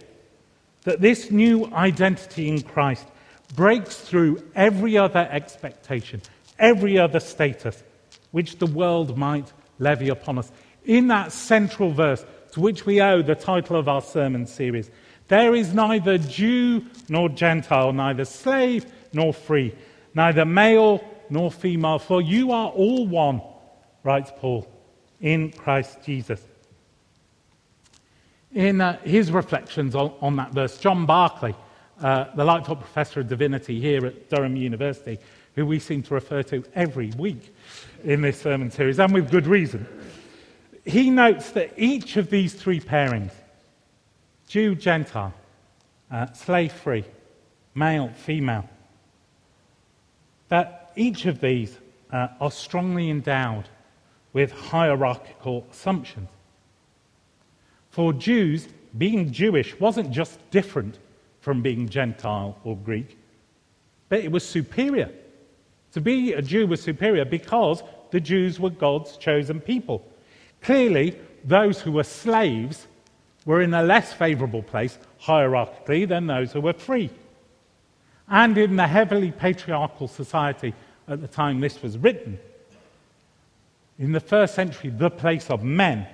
that 0.82 1.00
this 1.00 1.30
new 1.30 1.68
identity 1.68 2.50
in 2.50 2.64
Christ 2.64 3.06
breaks 3.54 3.98
through 3.98 4.44
every 4.56 4.98
other 4.98 5.30
expectation, 5.32 6.24
every 6.58 6.98
other 6.98 7.20
status 7.20 7.84
which 8.32 8.58
the 8.58 8.66
world 8.66 9.16
might 9.16 9.54
levy 9.78 10.10
upon 10.10 10.40
us. 10.40 10.52
In 10.86 11.08
that 11.10 11.32
central 11.32 11.92
verse, 11.92 12.26
to 12.54 12.62
which 12.62 12.84
we 12.84 13.02
owe 13.02 13.22
the 13.22 13.36
title 13.36 13.76
of 13.76 13.88
our 13.88 14.02
sermon 14.02 14.48
series, 14.48 14.90
there 15.28 15.54
is 15.54 15.76
neither 15.76 16.18
Jew 16.18 16.84
nor 17.10 17.30
Gentile, 17.30 17.94
neither 17.94 18.26
slave 18.26 18.88
nor 19.14 19.36
free, 19.36 19.76
neither 20.16 20.46
male 20.46 21.04
nor 21.30 21.52
female, 21.52 22.00
for 22.00 22.24
you 22.24 22.52
are 22.52 22.70
all 22.70 23.06
one, 23.06 23.40
writes 24.06 24.32
Paul, 24.38 24.66
in 25.20 25.52
Christ 25.52 25.98
Jesus. 26.06 26.40
In 28.54 28.80
uh, 28.80 29.00
his 29.02 29.32
reflections 29.32 29.96
on, 29.96 30.14
on, 30.22 30.36
that 30.38 30.52
verse, 30.54 30.78
John 30.78 31.06
Barclay, 31.06 31.56
uh, 32.02 32.26
the 32.36 32.46
Lightfoot 32.46 32.80
Professor 32.80 33.22
of 33.22 33.28
Divinity 33.28 33.82
here 33.82 34.06
at 34.06 34.30
Durham 34.30 34.56
University, 34.56 35.18
who 35.56 35.66
we 35.66 35.80
seem 35.80 36.04
to 36.04 36.14
refer 36.14 36.44
to 36.44 36.64
every 36.76 37.12
week 37.18 37.54
in 38.04 38.22
this 38.22 38.40
sermon 38.40 38.70
series, 38.70 39.00
and 39.00 39.14
with 39.14 39.32
good 39.32 39.48
reason, 39.48 39.88
he 40.86 41.10
notes 41.10 41.52
that 41.52 41.74
each 41.76 42.16
of 42.16 42.30
these 42.30 42.54
three 42.54 42.80
pairings, 42.80 43.32
Jew, 44.48 44.76
Gentile, 44.76 45.34
uh, 46.12 46.32
slave 46.34 46.72
free, 46.72 47.04
male, 47.74 48.10
female, 48.10 48.70
that 50.50 50.92
each 50.96 51.26
of 51.26 51.42
these 51.42 51.76
uh, 52.12 52.28
are 52.40 52.52
strongly 52.52 53.10
endowed 53.10 53.68
with 54.36 54.52
hierarchical 54.52 55.66
assumptions. 55.72 56.28
For 57.90 58.12
Jews, 58.12 58.68
being 58.98 59.32
Jewish 59.32 59.80
wasn't 59.80 60.12
just 60.12 60.38
different 60.52 61.00
from 61.40 61.62
being 61.62 61.88
Gentile 61.88 62.58
or 62.66 62.76
Greek, 62.76 63.18
but 64.10 64.20
it 64.20 64.30
was 64.30 64.46
superior. 64.46 65.10
To 65.94 66.02
be 66.02 66.34
a 66.34 66.42
Jew 66.42 66.68
was 66.68 66.84
superior 66.84 67.24
because 67.24 67.82
the 68.12 68.20
Jews 68.20 68.60
were 68.60 68.72
God's 68.72 69.16
chosen 69.16 69.62
people. 69.62 70.06
Clearly, 70.62 71.18
those 71.46 71.80
who 71.80 71.94
were 71.94 72.04
slaves 72.04 72.88
were 73.46 73.62
in 73.62 73.74
a 73.74 73.84
less 73.84 74.12
favorable 74.12 74.64
place 74.64 74.98
hierarchically 75.22 76.06
than 76.06 76.28
those 76.28 76.52
who 76.52 76.60
were 76.60 76.74
free. 76.74 77.10
And 78.28 78.58
in 78.58 78.76
the 78.76 78.88
heavily 78.88 79.32
patriarchal 79.32 80.10
society 80.10 80.74
at 81.08 81.22
the 81.22 81.28
time 81.30 81.62
this 81.62 81.82
was 81.82 81.98
written, 81.98 82.38
in 83.98 84.12
the 84.12 84.20
first 84.20 84.56
century, 84.56 84.90
the 84.90 85.10
place 85.10 85.50
of 85.50 85.64
men, 85.64 86.08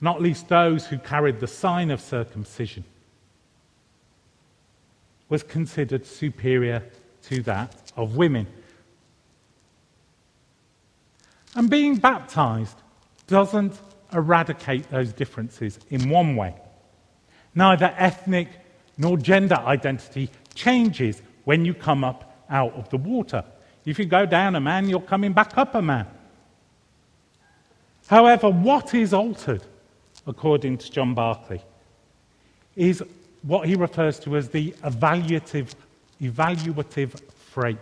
not 0.00 0.20
least 0.20 0.48
those 0.48 0.86
who 0.86 0.98
carried 0.98 1.40
the 1.40 1.46
sign 1.46 1.90
of 1.90 2.00
circumcision, 2.00 2.84
was 5.28 5.42
considered 5.42 6.06
superior 6.06 6.82
to 7.22 7.42
that 7.42 7.92
of 7.96 8.16
women. 8.16 8.46
And 11.54 11.68
being 11.68 11.96
baptized 11.96 12.76
doesn't 13.26 13.78
eradicate 14.12 14.90
those 14.90 15.12
differences 15.12 15.78
in 15.90 16.08
one 16.08 16.34
way. 16.34 16.54
Neither 17.54 17.94
ethnic 17.96 18.48
nor 18.96 19.16
gender 19.16 19.56
identity 19.56 20.30
changes 20.54 21.22
when 21.44 21.64
you 21.64 21.74
come 21.74 22.04
up 22.04 22.44
out 22.50 22.72
of 22.74 22.88
the 22.88 22.96
water. 22.96 23.44
If 23.88 23.98
you 23.98 24.04
go 24.04 24.26
down 24.26 24.54
a 24.56 24.60
man, 24.60 24.88
you're 24.88 25.00
coming 25.00 25.32
back 25.32 25.56
up 25.56 25.74
a 25.74 25.82
man. 25.82 26.06
However, 28.06 28.50
what 28.50 28.94
is 28.94 29.12
altered, 29.12 29.62
according 30.26 30.78
to 30.78 30.90
John 30.90 31.14
Barclay, 31.14 31.62
is 32.76 33.02
what 33.42 33.66
he 33.66 33.74
refers 33.74 34.18
to 34.20 34.36
as 34.36 34.48
the 34.48 34.72
evaluative, 34.84 35.72
evaluative 36.20 37.20
freight. 37.50 37.78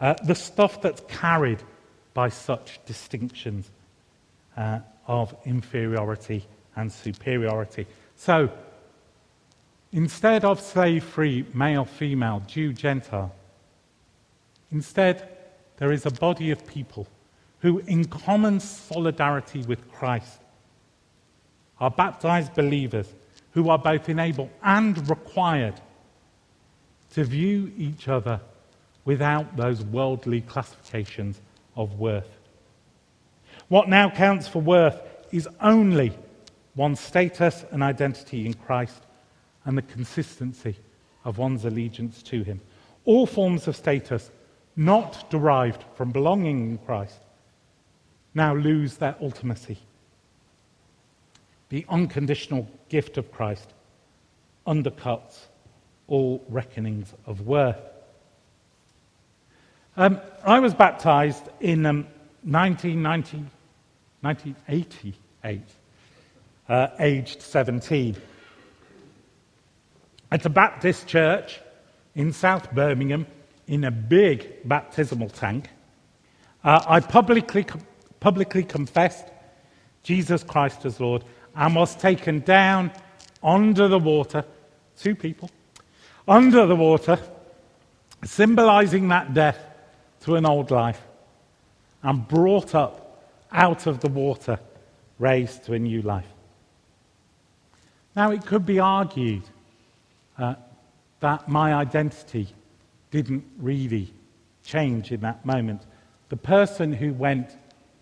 Uh, 0.00 0.14
the 0.24 0.34
stuff 0.34 0.82
that's 0.82 1.02
carried 1.08 1.62
by 2.12 2.28
such 2.28 2.80
distinctions 2.86 3.70
uh, 4.56 4.80
of 5.06 5.34
inferiority 5.44 6.44
and 6.76 6.92
superiority. 6.92 7.86
So, 8.16 8.50
Instead 9.92 10.44
of 10.44 10.60
slave 10.60 11.04
free, 11.04 11.46
male, 11.54 11.84
female, 11.84 12.42
Jew, 12.46 12.72
Gentile, 12.72 13.34
instead, 14.70 15.28
there 15.78 15.92
is 15.92 16.06
a 16.06 16.10
body 16.10 16.50
of 16.50 16.66
people 16.66 17.06
who, 17.60 17.78
in 17.80 18.04
common 18.04 18.60
solidarity 18.60 19.62
with 19.62 19.90
Christ, 19.92 20.40
are 21.80 21.90
baptized 21.90 22.54
believers 22.54 23.12
who 23.52 23.68
are 23.70 23.78
both 23.78 24.08
enabled 24.08 24.50
and 24.62 25.08
required 25.08 25.80
to 27.10 27.24
view 27.24 27.72
each 27.76 28.08
other 28.08 28.40
without 29.04 29.56
those 29.56 29.82
worldly 29.82 30.40
classifications 30.42 31.40
of 31.76 31.98
worth. 31.98 32.38
What 33.68 33.88
now 33.88 34.10
counts 34.10 34.48
for 34.48 34.60
worth 34.60 35.00
is 35.32 35.48
only 35.60 36.12
one's 36.74 37.00
status 37.00 37.64
and 37.70 37.82
identity 37.82 38.46
in 38.46 38.54
Christ 38.54 39.02
and 39.64 39.76
the 39.76 39.82
consistency 39.82 40.76
of 41.24 41.38
one's 41.38 41.64
allegiance 41.64 42.22
to 42.24 42.42
Him. 42.42 42.60
All 43.04 43.26
forms 43.26 43.66
of 43.66 43.76
status 43.76 44.30
not 44.76 45.30
derived 45.30 45.84
from 45.94 46.10
belonging 46.10 46.70
in 46.70 46.78
Christ 46.78 47.18
now 48.34 48.54
lose 48.54 48.98
their 48.98 49.14
ultimacy. 49.14 49.78
The 51.70 51.86
unconditional 51.88 52.68
gift 52.90 53.16
of 53.16 53.32
Christ 53.32 53.72
undercuts 54.66 55.46
all 56.06 56.44
reckonings 56.48 57.14
of 57.24 57.46
worth. 57.46 57.80
Um, 59.96 60.20
I 60.44 60.60
was 60.60 60.74
baptized 60.74 61.48
in 61.60 61.86
um, 61.86 62.06
1990, 62.42 63.46
1988, 64.20 65.62
uh, 66.68 66.88
aged 66.98 67.40
17 67.40 68.16
at 70.30 70.44
a 70.44 70.50
Baptist 70.50 71.06
church 71.06 71.60
in 72.14 72.32
South 72.32 72.70
Birmingham 72.72 73.26
in 73.66 73.84
a 73.84 73.90
big 73.90 74.66
baptismal 74.68 75.30
tank. 75.30 75.68
Uh, 76.62 76.84
I 76.86 77.00
publicly, 77.00 77.66
publicly 78.20 78.64
confessed 78.64 79.26
Jesus 80.02 80.42
Christ 80.42 80.84
as 80.84 81.00
Lord 81.00 81.24
and 81.54 81.74
was 81.74 81.96
taken 81.96 82.40
down 82.40 82.92
under 83.42 83.88
the 83.88 83.98
water, 83.98 84.44
two 84.98 85.14
people, 85.14 85.50
under 86.28 86.66
the 86.66 86.76
water, 86.76 87.18
symbolizing 88.24 89.08
that 89.08 89.34
death 89.34 89.58
to 90.20 90.36
an 90.36 90.46
old 90.46 90.70
life, 90.70 91.00
and 92.02 92.26
brought 92.26 92.74
up 92.74 93.22
out 93.52 93.86
of 93.86 94.00
the 94.00 94.08
water, 94.08 94.58
raised 95.18 95.64
to 95.64 95.74
a 95.74 95.78
new 95.78 96.02
life. 96.02 96.26
Now, 98.14 98.30
it 98.30 98.46
could 98.46 98.64
be 98.64 98.80
argued 98.80 99.42
uh, 100.38 100.54
that 101.20 101.48
my 101.48 101.74
identity 101.74 102.48
didn't 103.22 103.46
really 103.56 104.12
change 104.62 105.10
in 105.10 105.20
that 105.20 105.46
moment. 105.46 105.80
The 106.28 106.36
person 106.36 106.92
who 106.92 107.14
went 107.14 107.56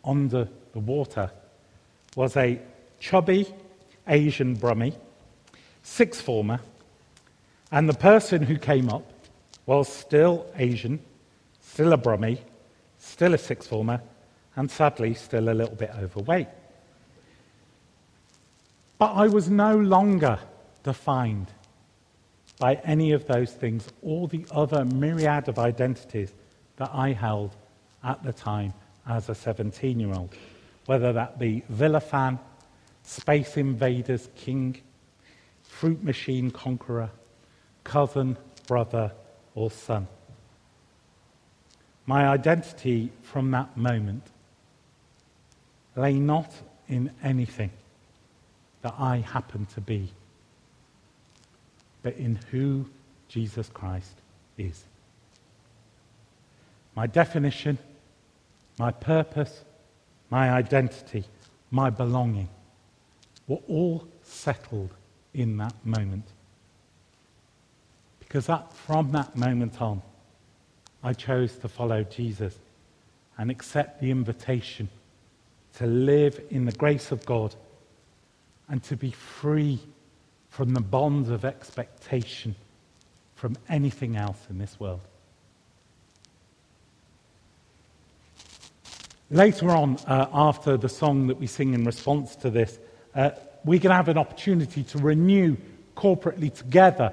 under 0.04 0.48
the 0.72 0.80
water 0.80 1.30
was 2.16 2.36
a 2.36 2.60
chubby 2.98 3.46
Asian 4.08 4.56
Brummie, 4.56 4.96
six 5.84 6.20
former, 6.20 6.58
and 7.70 7.88
the 7.88 7.94
person 7.94 8.42
who 8.42 8.58
came 8.58 8.88
up 8.88 9.08
was 9.66 9.88
still 9.88 10.46
Asian, 10.56 10.98
still 11.60 11.92
a 11.92 11.96
Brummie, 11.96 12.40
still 12.98 13.34
a 13.34 13.38
sixth 13.38 13.68
former, 13.68 14.00
and 14.56 14.68
sadly 14.68 15.14
still 15.14 15.48
a 15.48 15.54
little 15.54 15.76
bit 15.76 15.92
overweight. 15.96 16.48
But 18.98 19.12
I 19.12 19.28
was 19.28 19.48
no 19.48 19.76
longer 19.76 20.40
defined 20.82 21.52
by 22.58 22.74
any 22.84 23.12
of 23.12 23.26
those 23.26 23.52
things 23.52 23.88
or 24.02 24.28
the 24.28 24.46
other 24.50 24.84
myriad 24.84 25.48
of 25.48 25.58
identities 25.58 26.32
that 26.76 26.90
I 26.92 27.12
held 27.12 27.56
at 28.02 28.22
the 28.22 28.32
time 28.32 28.72
as 29.06 29.28
a 29.28 29.34
17 29.34 29.98
year 29.98 30.12
old, 30.12 30.34
whether 30.86 31.12
that 31.12 31.38
be 31.38 31.62
Villa 31.68 32.00
fan, 32.00 32.38
Space 33.02 33.56
Invaders 33.56 34.28
king, 34.36 34.80
fruit 35.62 36.02
machine 36.02 36.50
conqueror, 36.50 37.10
cousin, 37.82 38.36
brother, 38.66 39.12
or 39.54 39.70
son. 39.70 40.06
My 42.06 42.28
identity 42.28 43.10
from 43.22 43.50
that 43.52 43.76
moment 43.76 44.24
lay 45.96 46.14
not 46.14 46.52
in 46.88 47.10
anything 47.22 47.70
that 48.82 48.94
I 48.98 49.18
happened 49.18 49.70
to 49.70 49.80
be, 49.80 50.12
but 52.04 52.16
in 52.16 52.38
who 52.50 52.86
Jesus 53.28 53.68
Christ 53.70 54.12
is. 54.56 54.84
My 56.94 57.08
definition, 57.08 57.78
my 58.78 58.92
purpose, 58.92 59.64
my 60.30 60.50
identity, 60.50 61.24
my 61.72 61.90
belonging 61.90 62.48
were 63.48 63.58
all 63.68 64.06
settled 64.22 64.90
in 65.32 65.56
that 65.56 65.74
moment. 65.84 66.26
Because 68.20 68.46
that, 68.46 68.72
from 68.72 69.10
that 69.12 69.34
moment 69.34 69.80
on, 69.80 70.02
I 71.02 71.14
chose 71.14 71.56
to 71.56 71.68
follow 71.68 72.04
Jesus 72.04 72.54
and 73.38 73.50
accept 73.50 74.00
the 74.00 74.10
invitation 74.10 74.88
to 75.78 75.86
live 75.86 76.40
in 76.50 76.66
the 76.66 76.72
grace 76.72 77.10
of 77.12 77.24
God 77.24 77.54
and 78.68 78.82
to 78.84 78.96
be 78.96 79.10
free 79.10 79.80
from 80.54 80.72
the 80.72 80.80
bonds 80.80 81.30
of 81.30 81.44
expectation 81.44 82.54
from 83.34 83.56
anything 83.68 84.16
else 84.16 84.38
in 84.48 84.56
this 84.56 84.78
world. 84.78 85.00
Later 89.32 89.70
on, 89.70 89.96
uh, 90.06 90.28
after 90.32 90.76
the 90.76 90.88
song 90.88 91.26
that 91.26 91.40
we 91.40 91.48
sing 91.48 91.74
in 91.74 91.84
response 91.84 92.36
to 92.36 92.50
this, 92.50 92.78
uh, 93.16 93.30
we 93.64 93.80
can 93.80 93.90
have 93.90 94.08
an 94.08 94.16
opportunity 94.16 94.84
to 94.84 94.98
renew 94.98 95.56
corporately 95.96 96.54
together 96.54 97.12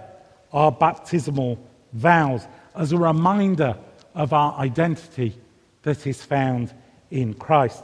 our 0.54 0.72
baptismal 0.72 1.58
vows 1.94 2.46
as 2.76 2.92
a 2.92 2.98
reminder 2.98 3.76
of 4.14 4.34
our 4.34 4.54
identity 4.60 5.36
that 5.82 6.06
is 6.06 6.24
found 6.24 6.72
in 7.10 7.34
Christ. 7.34 7.84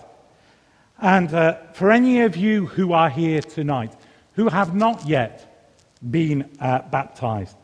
And 0.99 1.33
uh, 1.33 1.57
for 1.73 1.89
any 1.89 2.21
of 2.21 2.37
you 2.37 2.67
who 2.67 2.93
are 2.93 3.09
here 3.09 3.41
tonight 3.41 3.95
who 4.37 4.47
have 4.47 4.75
not 4.75 5.05
yet 5.05 5.67
been 6.11 6.47
uh, 6.61 6.79
baptized, 6.89 7.57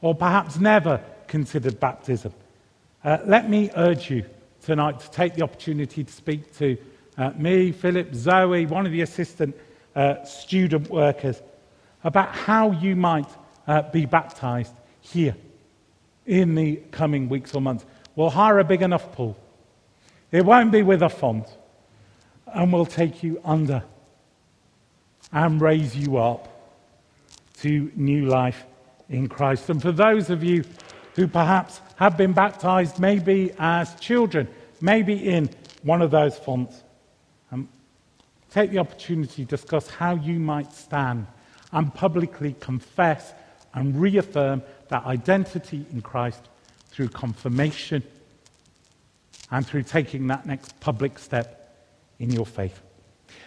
or 0.00 0.14
perhaps 0.14 0.58
never 0.58 1.00
considered 1.28 1.78
baptism, 1.78 2.32
uh, 3.04 3.18
let 3.26 3.48
me 3.48 3.70
urge 3.76 4.10
you 4.10 4.24
tonight 4.62 4.98
to 4.98 5.10
take 5.10 5.34
the 5.34 5.42
opportunity 5.42 6.02
to 6.02 6.12
speak 6.12 6.56
to 6.56 6.78
uh, 7.18 7.30
me, 7.36 7.70
Philip, 7.70 8.14
Zoe, 8.14 8.64
one 8.64 8.86
of 8.86 8.92
the 8.92 9.02
assistant 9.02 9.54
uh, 9.94 10.24
student 10.24 10.88
workers, 10.88 11.42
about 12.02 12.34
how 12.34 12.70
you 12.70 12.96
might 12.96 13.28
uh, 13.66 13.82
be 13.82 14.06
baptized 14.06 14.72
here 15.02 15.36
in 16.26 16.54
the 16.54 16.76
coming 16.90 17.28
weeks 17.28 17.54
or 17.54 17.60
months. 17.60 17.84
We'll 18.16 18.30
hire 18.30 18.58
a 18.60 18.64
big 18.64 18.80
enough 18.80 19.12
pool. 19.12 19.36
It 20.32 20.44
won't 20.44 20.72
be 20.72 20.82
with 20.82 21.02
a 21.02 21.10
font. 21.10 21.46
And 22.46 22.72
we'll 22.72 22.86
take 22.86 23.22
you 23.22 23.40
under 23.44 23.82
and 25.34 25.60
raise 25.60 25.96
you 25.96 26.16
up 26.16 26.48
to 27.58 27.90
new 27.96 28.26
life 28.26 28.64
in 29.10 29.28
Christ. 29.28 29.68
And 29.68 29.82
for 29.82 29.92
those 29.92 30.30
of 30.30 30.44
you 30.44 30.64
who 31.16 31.26
perhaps 31.26 31.80
have 31.96 32.16
been 32.16 32.32
baptized, 32.32 32.98
maybe 32.98 33.52
as 33.58 33.94
children, 33.96 34.48
maybe 34.80 35.14
in 35.14 35.50
one 35.82 36.02
of 36.02 36.12
those 36.12 36.38
fonts, 36.38 36.82
um, 37.50 37.68
take 38.50 38.70
the 38.70 38.78
opportunity 38.78 39.44
to 39.44 39.50
discuss 39.50 39.88
how 39.88 40.14
you 40.14 40.38
might 40.38 40.72
stand 40.72 41.26
and 41.72 41.92
publicly 41.92 42.54
confess 42.60 43.34
and 43.74 44.00
reaffirm 44.00 44.62
that 44.88 45.04
identity 45.04 45.84
in 45.92 46.00
Christ 46.00 46.48
through 46.90 47.08
confirmation 47.08 48.04
and 49.50 49.66
through 49.66 49.82
taking 49.82 50.28
that 50.28 50.46
next 50.46 50.78
public 50.78 51.18
step 51.18 51.76
in 52.20 52.30
your 52.30 52.46
faith. 52.46 52.83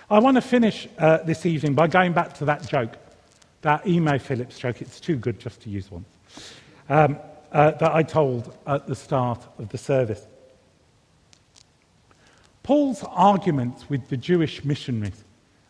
I 0.10 0.20
want 0.20 0.36
to 0.36 0.42
finish 0.42 0.88
uh, 0.98 1.18
this 1.18 1.46
evening 1.46 1.74
by 1.74 1.88
going 1.88 2.14
back 2.14 2.34
to 2.36 2.46
that 2.46 2.68
joke, 2.68 2.98
that 3.62 3.86
Emo 3.86 4.18
Phillips 4.18 4.58
joke. 4.58 4.82
It's 4.82 5.00
too 5.00 5.16
good 5.16 5.40
just 5.40 5.62
to 5.62 5.70
use 5.70 5.92
one. 5.92 6.06
Um, 6.90 7.18
uh, 7.52 7.72
that 7.72 7.94
I 7.94 8.04
told 8.04 8.54
at 8.66 8.88
the 8.88 8.96
start 8.96 9.46
of 9.58 9.70
the 9.70 9.78
service. 9.78 10.26
Paul's 12.64 13.04
argument 13.04 13.86
with 13.90 14.10
the 14.10 14.18
Jewish 14.18 14.66
missionaries 14.66 15.24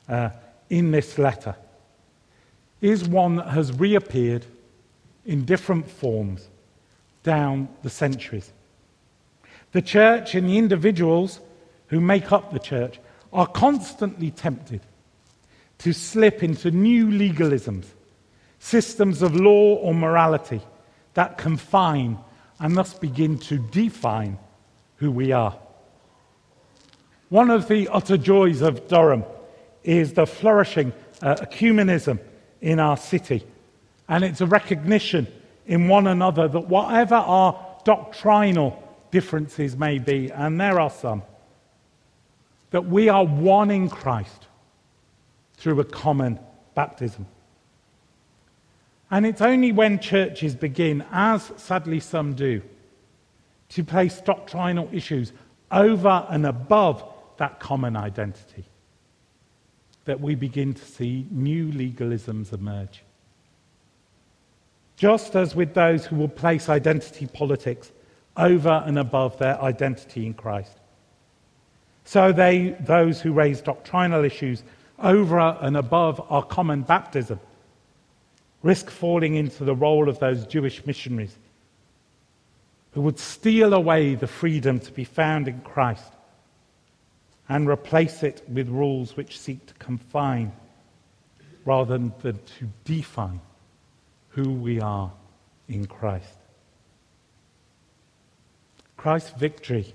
uh, 0.09 0.29
in 0.69 0.91
this 0.91 1.17
letter 1.17 1.55
is 2.81 3.07
one 3.07 3.35
that 3.35 3.49
has 3.49 3.71
reappeared 3.71 4.45
in 5.25 5.45
different 5.45 5.89
forms 5.89 6.47
down 7.23 7.69
the 7.83 7.89
centuries. 7.89 8.51
The 9.73 9.81
church 9.81 10.33
and 10.33 10.49
the 10.49 10.57
individuals 10.57 11.39
who 11.87 11.99
make 11.99 12.31
up 12.31 12.51
the 12.51 12.59
church 12.59 12.99
are 13.33 13.47
constantly 13.47 14.31
tempted 14.31 14.81
to 15.79 15.93
slip 15.93 16.43
into 16.43 16.71
new 16.71 17.07
legalisms, 17.07 17.85
systems 18.59 19.21
of 19.21 19.35
law 19.35 19.75
or 19.75 19.93
morality 19.93 20.61
that 21.13 21.37
confine 21.37 22.17
and 22.59 22.75
thus 22.75 22.93
begin 22.93 23.37
to 23.37 23.57
define 23.57 24.37
who 24.97 25.11
we 25.11 25.31
are. 25.31 25.57
One 27.29 27.49
of 27.49 27.67
the 27.67 27.89
utter 27.89 28.17
joys 28.17 28.61
of 28.61 28.87
Durham 28.87 29.23
is 29.83 30.13
the 30.13 30.25
flourishing 30.25 30.93
uh, 31.21 31.35
ecumenism 31.35 32.19
in 32.61 32.79
our 32.79 32.97
city. 32.97 33.43
And 34.07 34.23
it's 34.23 34.41
a 34.41 34.45
recognition 34.45 35.27
in 35.65 35.87
one 35.87 36.07
another 36.07 36.47
that 36.47 36.67
whatever 36.67 37.15
our 37.15 37.79
doctrinal 37.83 38.81
differences 39.11 39.75
may 39.75 39.99
be, 39.99 40.31
and 40.31 40.59
there 40.59 40.79
are 40.79 40.89
some, 40.89 41.23
that 42.77 42.83
we 42.83 43.09
are 43.09 43.25
one 43.25 43.71
in 43.71 43.89
Christ 43.89 44.45
through 45.55 45.79
a 45.79 45.83
common 45.83 46.37
baptism. 46.75 47.25
And 49.09 49.25
it's 49.25 49.41
only 49.41 49.71
when 49.71 49.97
churches 49.97 50.53
begin, 50.53 51.03
as 51.11 51.51
sadly 51.57 51.99
some 51.99 52.35
do, 52.35 52.61
to 53.69 53.83
place 53.83 54.21
doctrinal 54.21 54.87
issues 54.91 55.33
over 55.71 56.27
and 56.29 56.45
above 56.45 57.03
that 57.37 57.59
common 57.59 57.95
identity 57.95 58.65
that 60.05 60.21
we 60.21 60.35
begin 60.35 60.75
to 60.75 60.85
see 60.85 61.25
new 61.31 61.71
legalisms 61.71 62.53
emerge. 62.53 63.01
Just 64.97 65.35
as 65.35 65.55
with 65.55 65.73
those 65.73 66.05
who 66.05 66.15
will 66.15 66.27
place 66.27 66.69
identity 66.69 67.25
politics 67.25 67.91
over 68.37 68.83
and 68.85 68.99
above 68.99 69.39
their 69.39 69.59
identity 69.63 70.27
in 70.27 70.35
Christ. 70.35 70.77
So 72.07 72.31
they, 72.31 72.69
those 72.79 73.19
who 73.19 73.33
raise 73.33 73.59
doctrinal 73.59 74.23
issues 74.23 74.63
over 74.97 75.39
and 75.39 75.75
above 75.75 76.25
our 76.29 76.41
common 76.41 76.83
baptism, 76.83 77.37
risk 78.63 78.89
falling 78.89 79.35
into 79.35 79.65
the 79.65 79.75
role 79.75 80.07
of 80.07 80.17
those 80.17 80.45
Jewish 80.45 80.85
missionaries 80.85 81.35
who 82.93 83.01
would 83.01 83.19
steal 83.19 83.73
away 83.73 84.15
the 84.15 84.25
freedom 84.25 84.79
to 84.79 84.91
be 84.93 85.03
found 85.03 85.49
in 85.49 85.59
Christ 85.59 86.13
and 87.49 87.67
replace 87.67 88.23
it 88.23 88.41
with 88.47 88.69
rules 88.69 89.17
which 89.17 89.37
seek 89.37 89.65
to 89.65 89.73
confine 89.73 90.53
rather 91.65 91.97
than 91.97 92.13
to 92.21 92.69
define 92.85 93.41
who 94.29 94.53
we 94.53 94.79
are 94.79 95.11
in 95.67 95.85
Christ. 95.87 96.37
Christ's 98.95 99.37
victory 99.37 99.93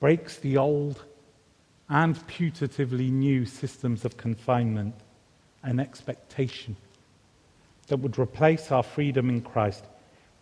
breaks 0.00 0.38
the 0.38 0.56
old 0.56 1.04
and 1.90 2.16
putatively 2.28 3.10
new 3.10 3.44
systems 3.44 4.04
of 4.04 4.16
confinement 4.16 4.94
and 5.62 5.80
expectation 5.80 6.76
that 7.88 7.98
would 7.98 8.18
replace 8.18 8.72
our 8.72 8.82
freedom 8.82 9.28
in 9.28 9.42
Christ 9.42 9.84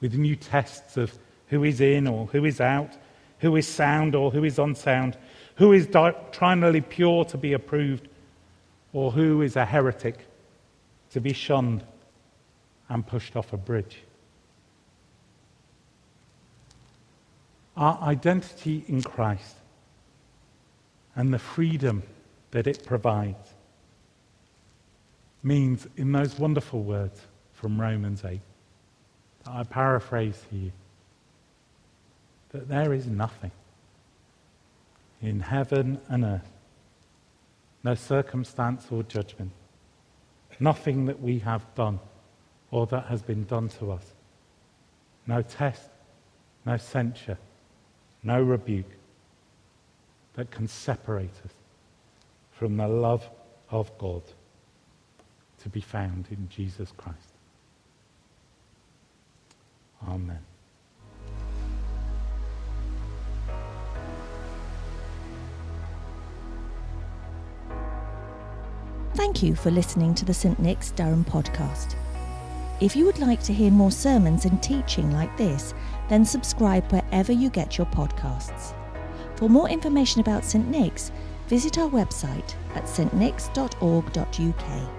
with 0.00 0.14
new 0.14 0.36
tests 0.36 0.96
of 0.96 1.18
who 1.48 1.64
is 1.64 1.80
in 1.80 2.06
or 2.06 2.26
who 2.26 2.44
is 2.44 2.60
out, 2.60 2.96
who 3.40 3.56
is 3.56 3.66
sound 3.66 4.14
or 4.14 4.30
who 4.30 4.44
is 4.44 4.58
unsound, 4.58 5.16
who 5.56 5.72
is 5.72 5.86
doctrinally 5.86 6.82
pure 6.82 7.24
to 7.24 7.36
be 7.36 7.54
approved, 7.54 8.08
or 8.92 9.10
who 9.10 9.42
is 9.42 9.56
a 9.56 9.64
heretic 9.64 10.18
to 11.10 11.20
be 11.20 11.32
shunned 11.32 11.82
and 12.88 13.06
pushed 13.06 13.34
off 13.34 13.52
a 13.52 13.56
bridge. 13.56 13.98
our 17.78 17.96
identity 18.02 18.84
in 18.88 19.00
Christ 19.00 19.54
and 21.18 21.34
the 21.34 21.38
freedom 21.38 22.04
that 22.52 22.68
it 22.68 22.86
provides 22.86 23.54
means, 25.42 25.86
in 25.96 26.12
those 26.12 26.38
wonderful 26.38 26.82
words 26.84 27.20
from 27.52 27.80
Romans 27.80 28.24
8, 28.24 28.40
that 29.44 29.50
I 29.50 29.64
paraphrase 29.64 30.46
here, 30.48 30.70
that 32.50 32.68
there 32.68 32.94
is 32.94 33.06
nothing 33.06 33.50
in 35.20 35.40
heaven 35.40 36.00
and 36.08 36.24
earth, 36.24 36.52
no 37.82 37.96
circumstance 37.96 38.86
or 38.88 39.02
judgment, 39.02 39.50
nothing 40.60 41.06
that 41.06 41.20
we 41.20 41.40
have 41.40 41.64
done 41.74 41.98
or 42.70 42.86
that 42.86 43.06
has 43.06 43.22
been 43.22 43.44
done 43.44 43.68
to 43.70 43.90
us, 43.90 44.14
no 45.26 45.42
test, 45.42 45.90
no 46.64 46.76
censure, 46.76 47.38
no 48.22 48.40
rebuke 48.40 48.97
that 50.38 50.52
can 50.52 50.68
separate 50.68 51.34
us 51.44 51.52
from 52.52 52.76
the 52.76 52.86
love 52.86 53.28
of 53.72 53.90
God 53.98 54.22
to 55.60 55.68
be 55.68 55.80
found 55.80 56.26
in 56.30 56.48
Jesus 56.48 56.92
Christ. 56.96 57.18
Amen. 60.06 60.38
Thank 69.16 69.42
you 69.42 69.56
for 69.56 69.72
listening 69.72 70.14
to 70.14 70.24
the 70.24 70.32
St. 70.32 70.56
Nick's 70.60 70.92
Durham 70.92 71.24
podcast. 71.24 71.96
If 72.80 72.94
you 72.94 73.06
would 73.06 73.18
like 73.18 73.42
to 73.42 73.52
hear 73.52 73.72
more 73.72 73.90
sermons 73.90 74.44
and 74.44 74.62
teaching 74.62 75.10
like 75.10 75.36
this, 75.36 75.74
then 76.08 76.24
subscribe 76.24 76.88
wherever 76.92 77.32
you 77.32 77.50
get 77.50 77.76
your 77.76 77.88
podcasts. 77.88 78.77
For 79.38 79.48
more 79.48 79.68
information 79.68 80.20
about 80.20 80.44
St. 80.44 80.68
Nick's, 80.68 81.12
visit 81.46 81.78
our 81.78 81.88
website 81.88 82.56
at 82.74 82.86
stnicks.org.uk. 82.86 84.97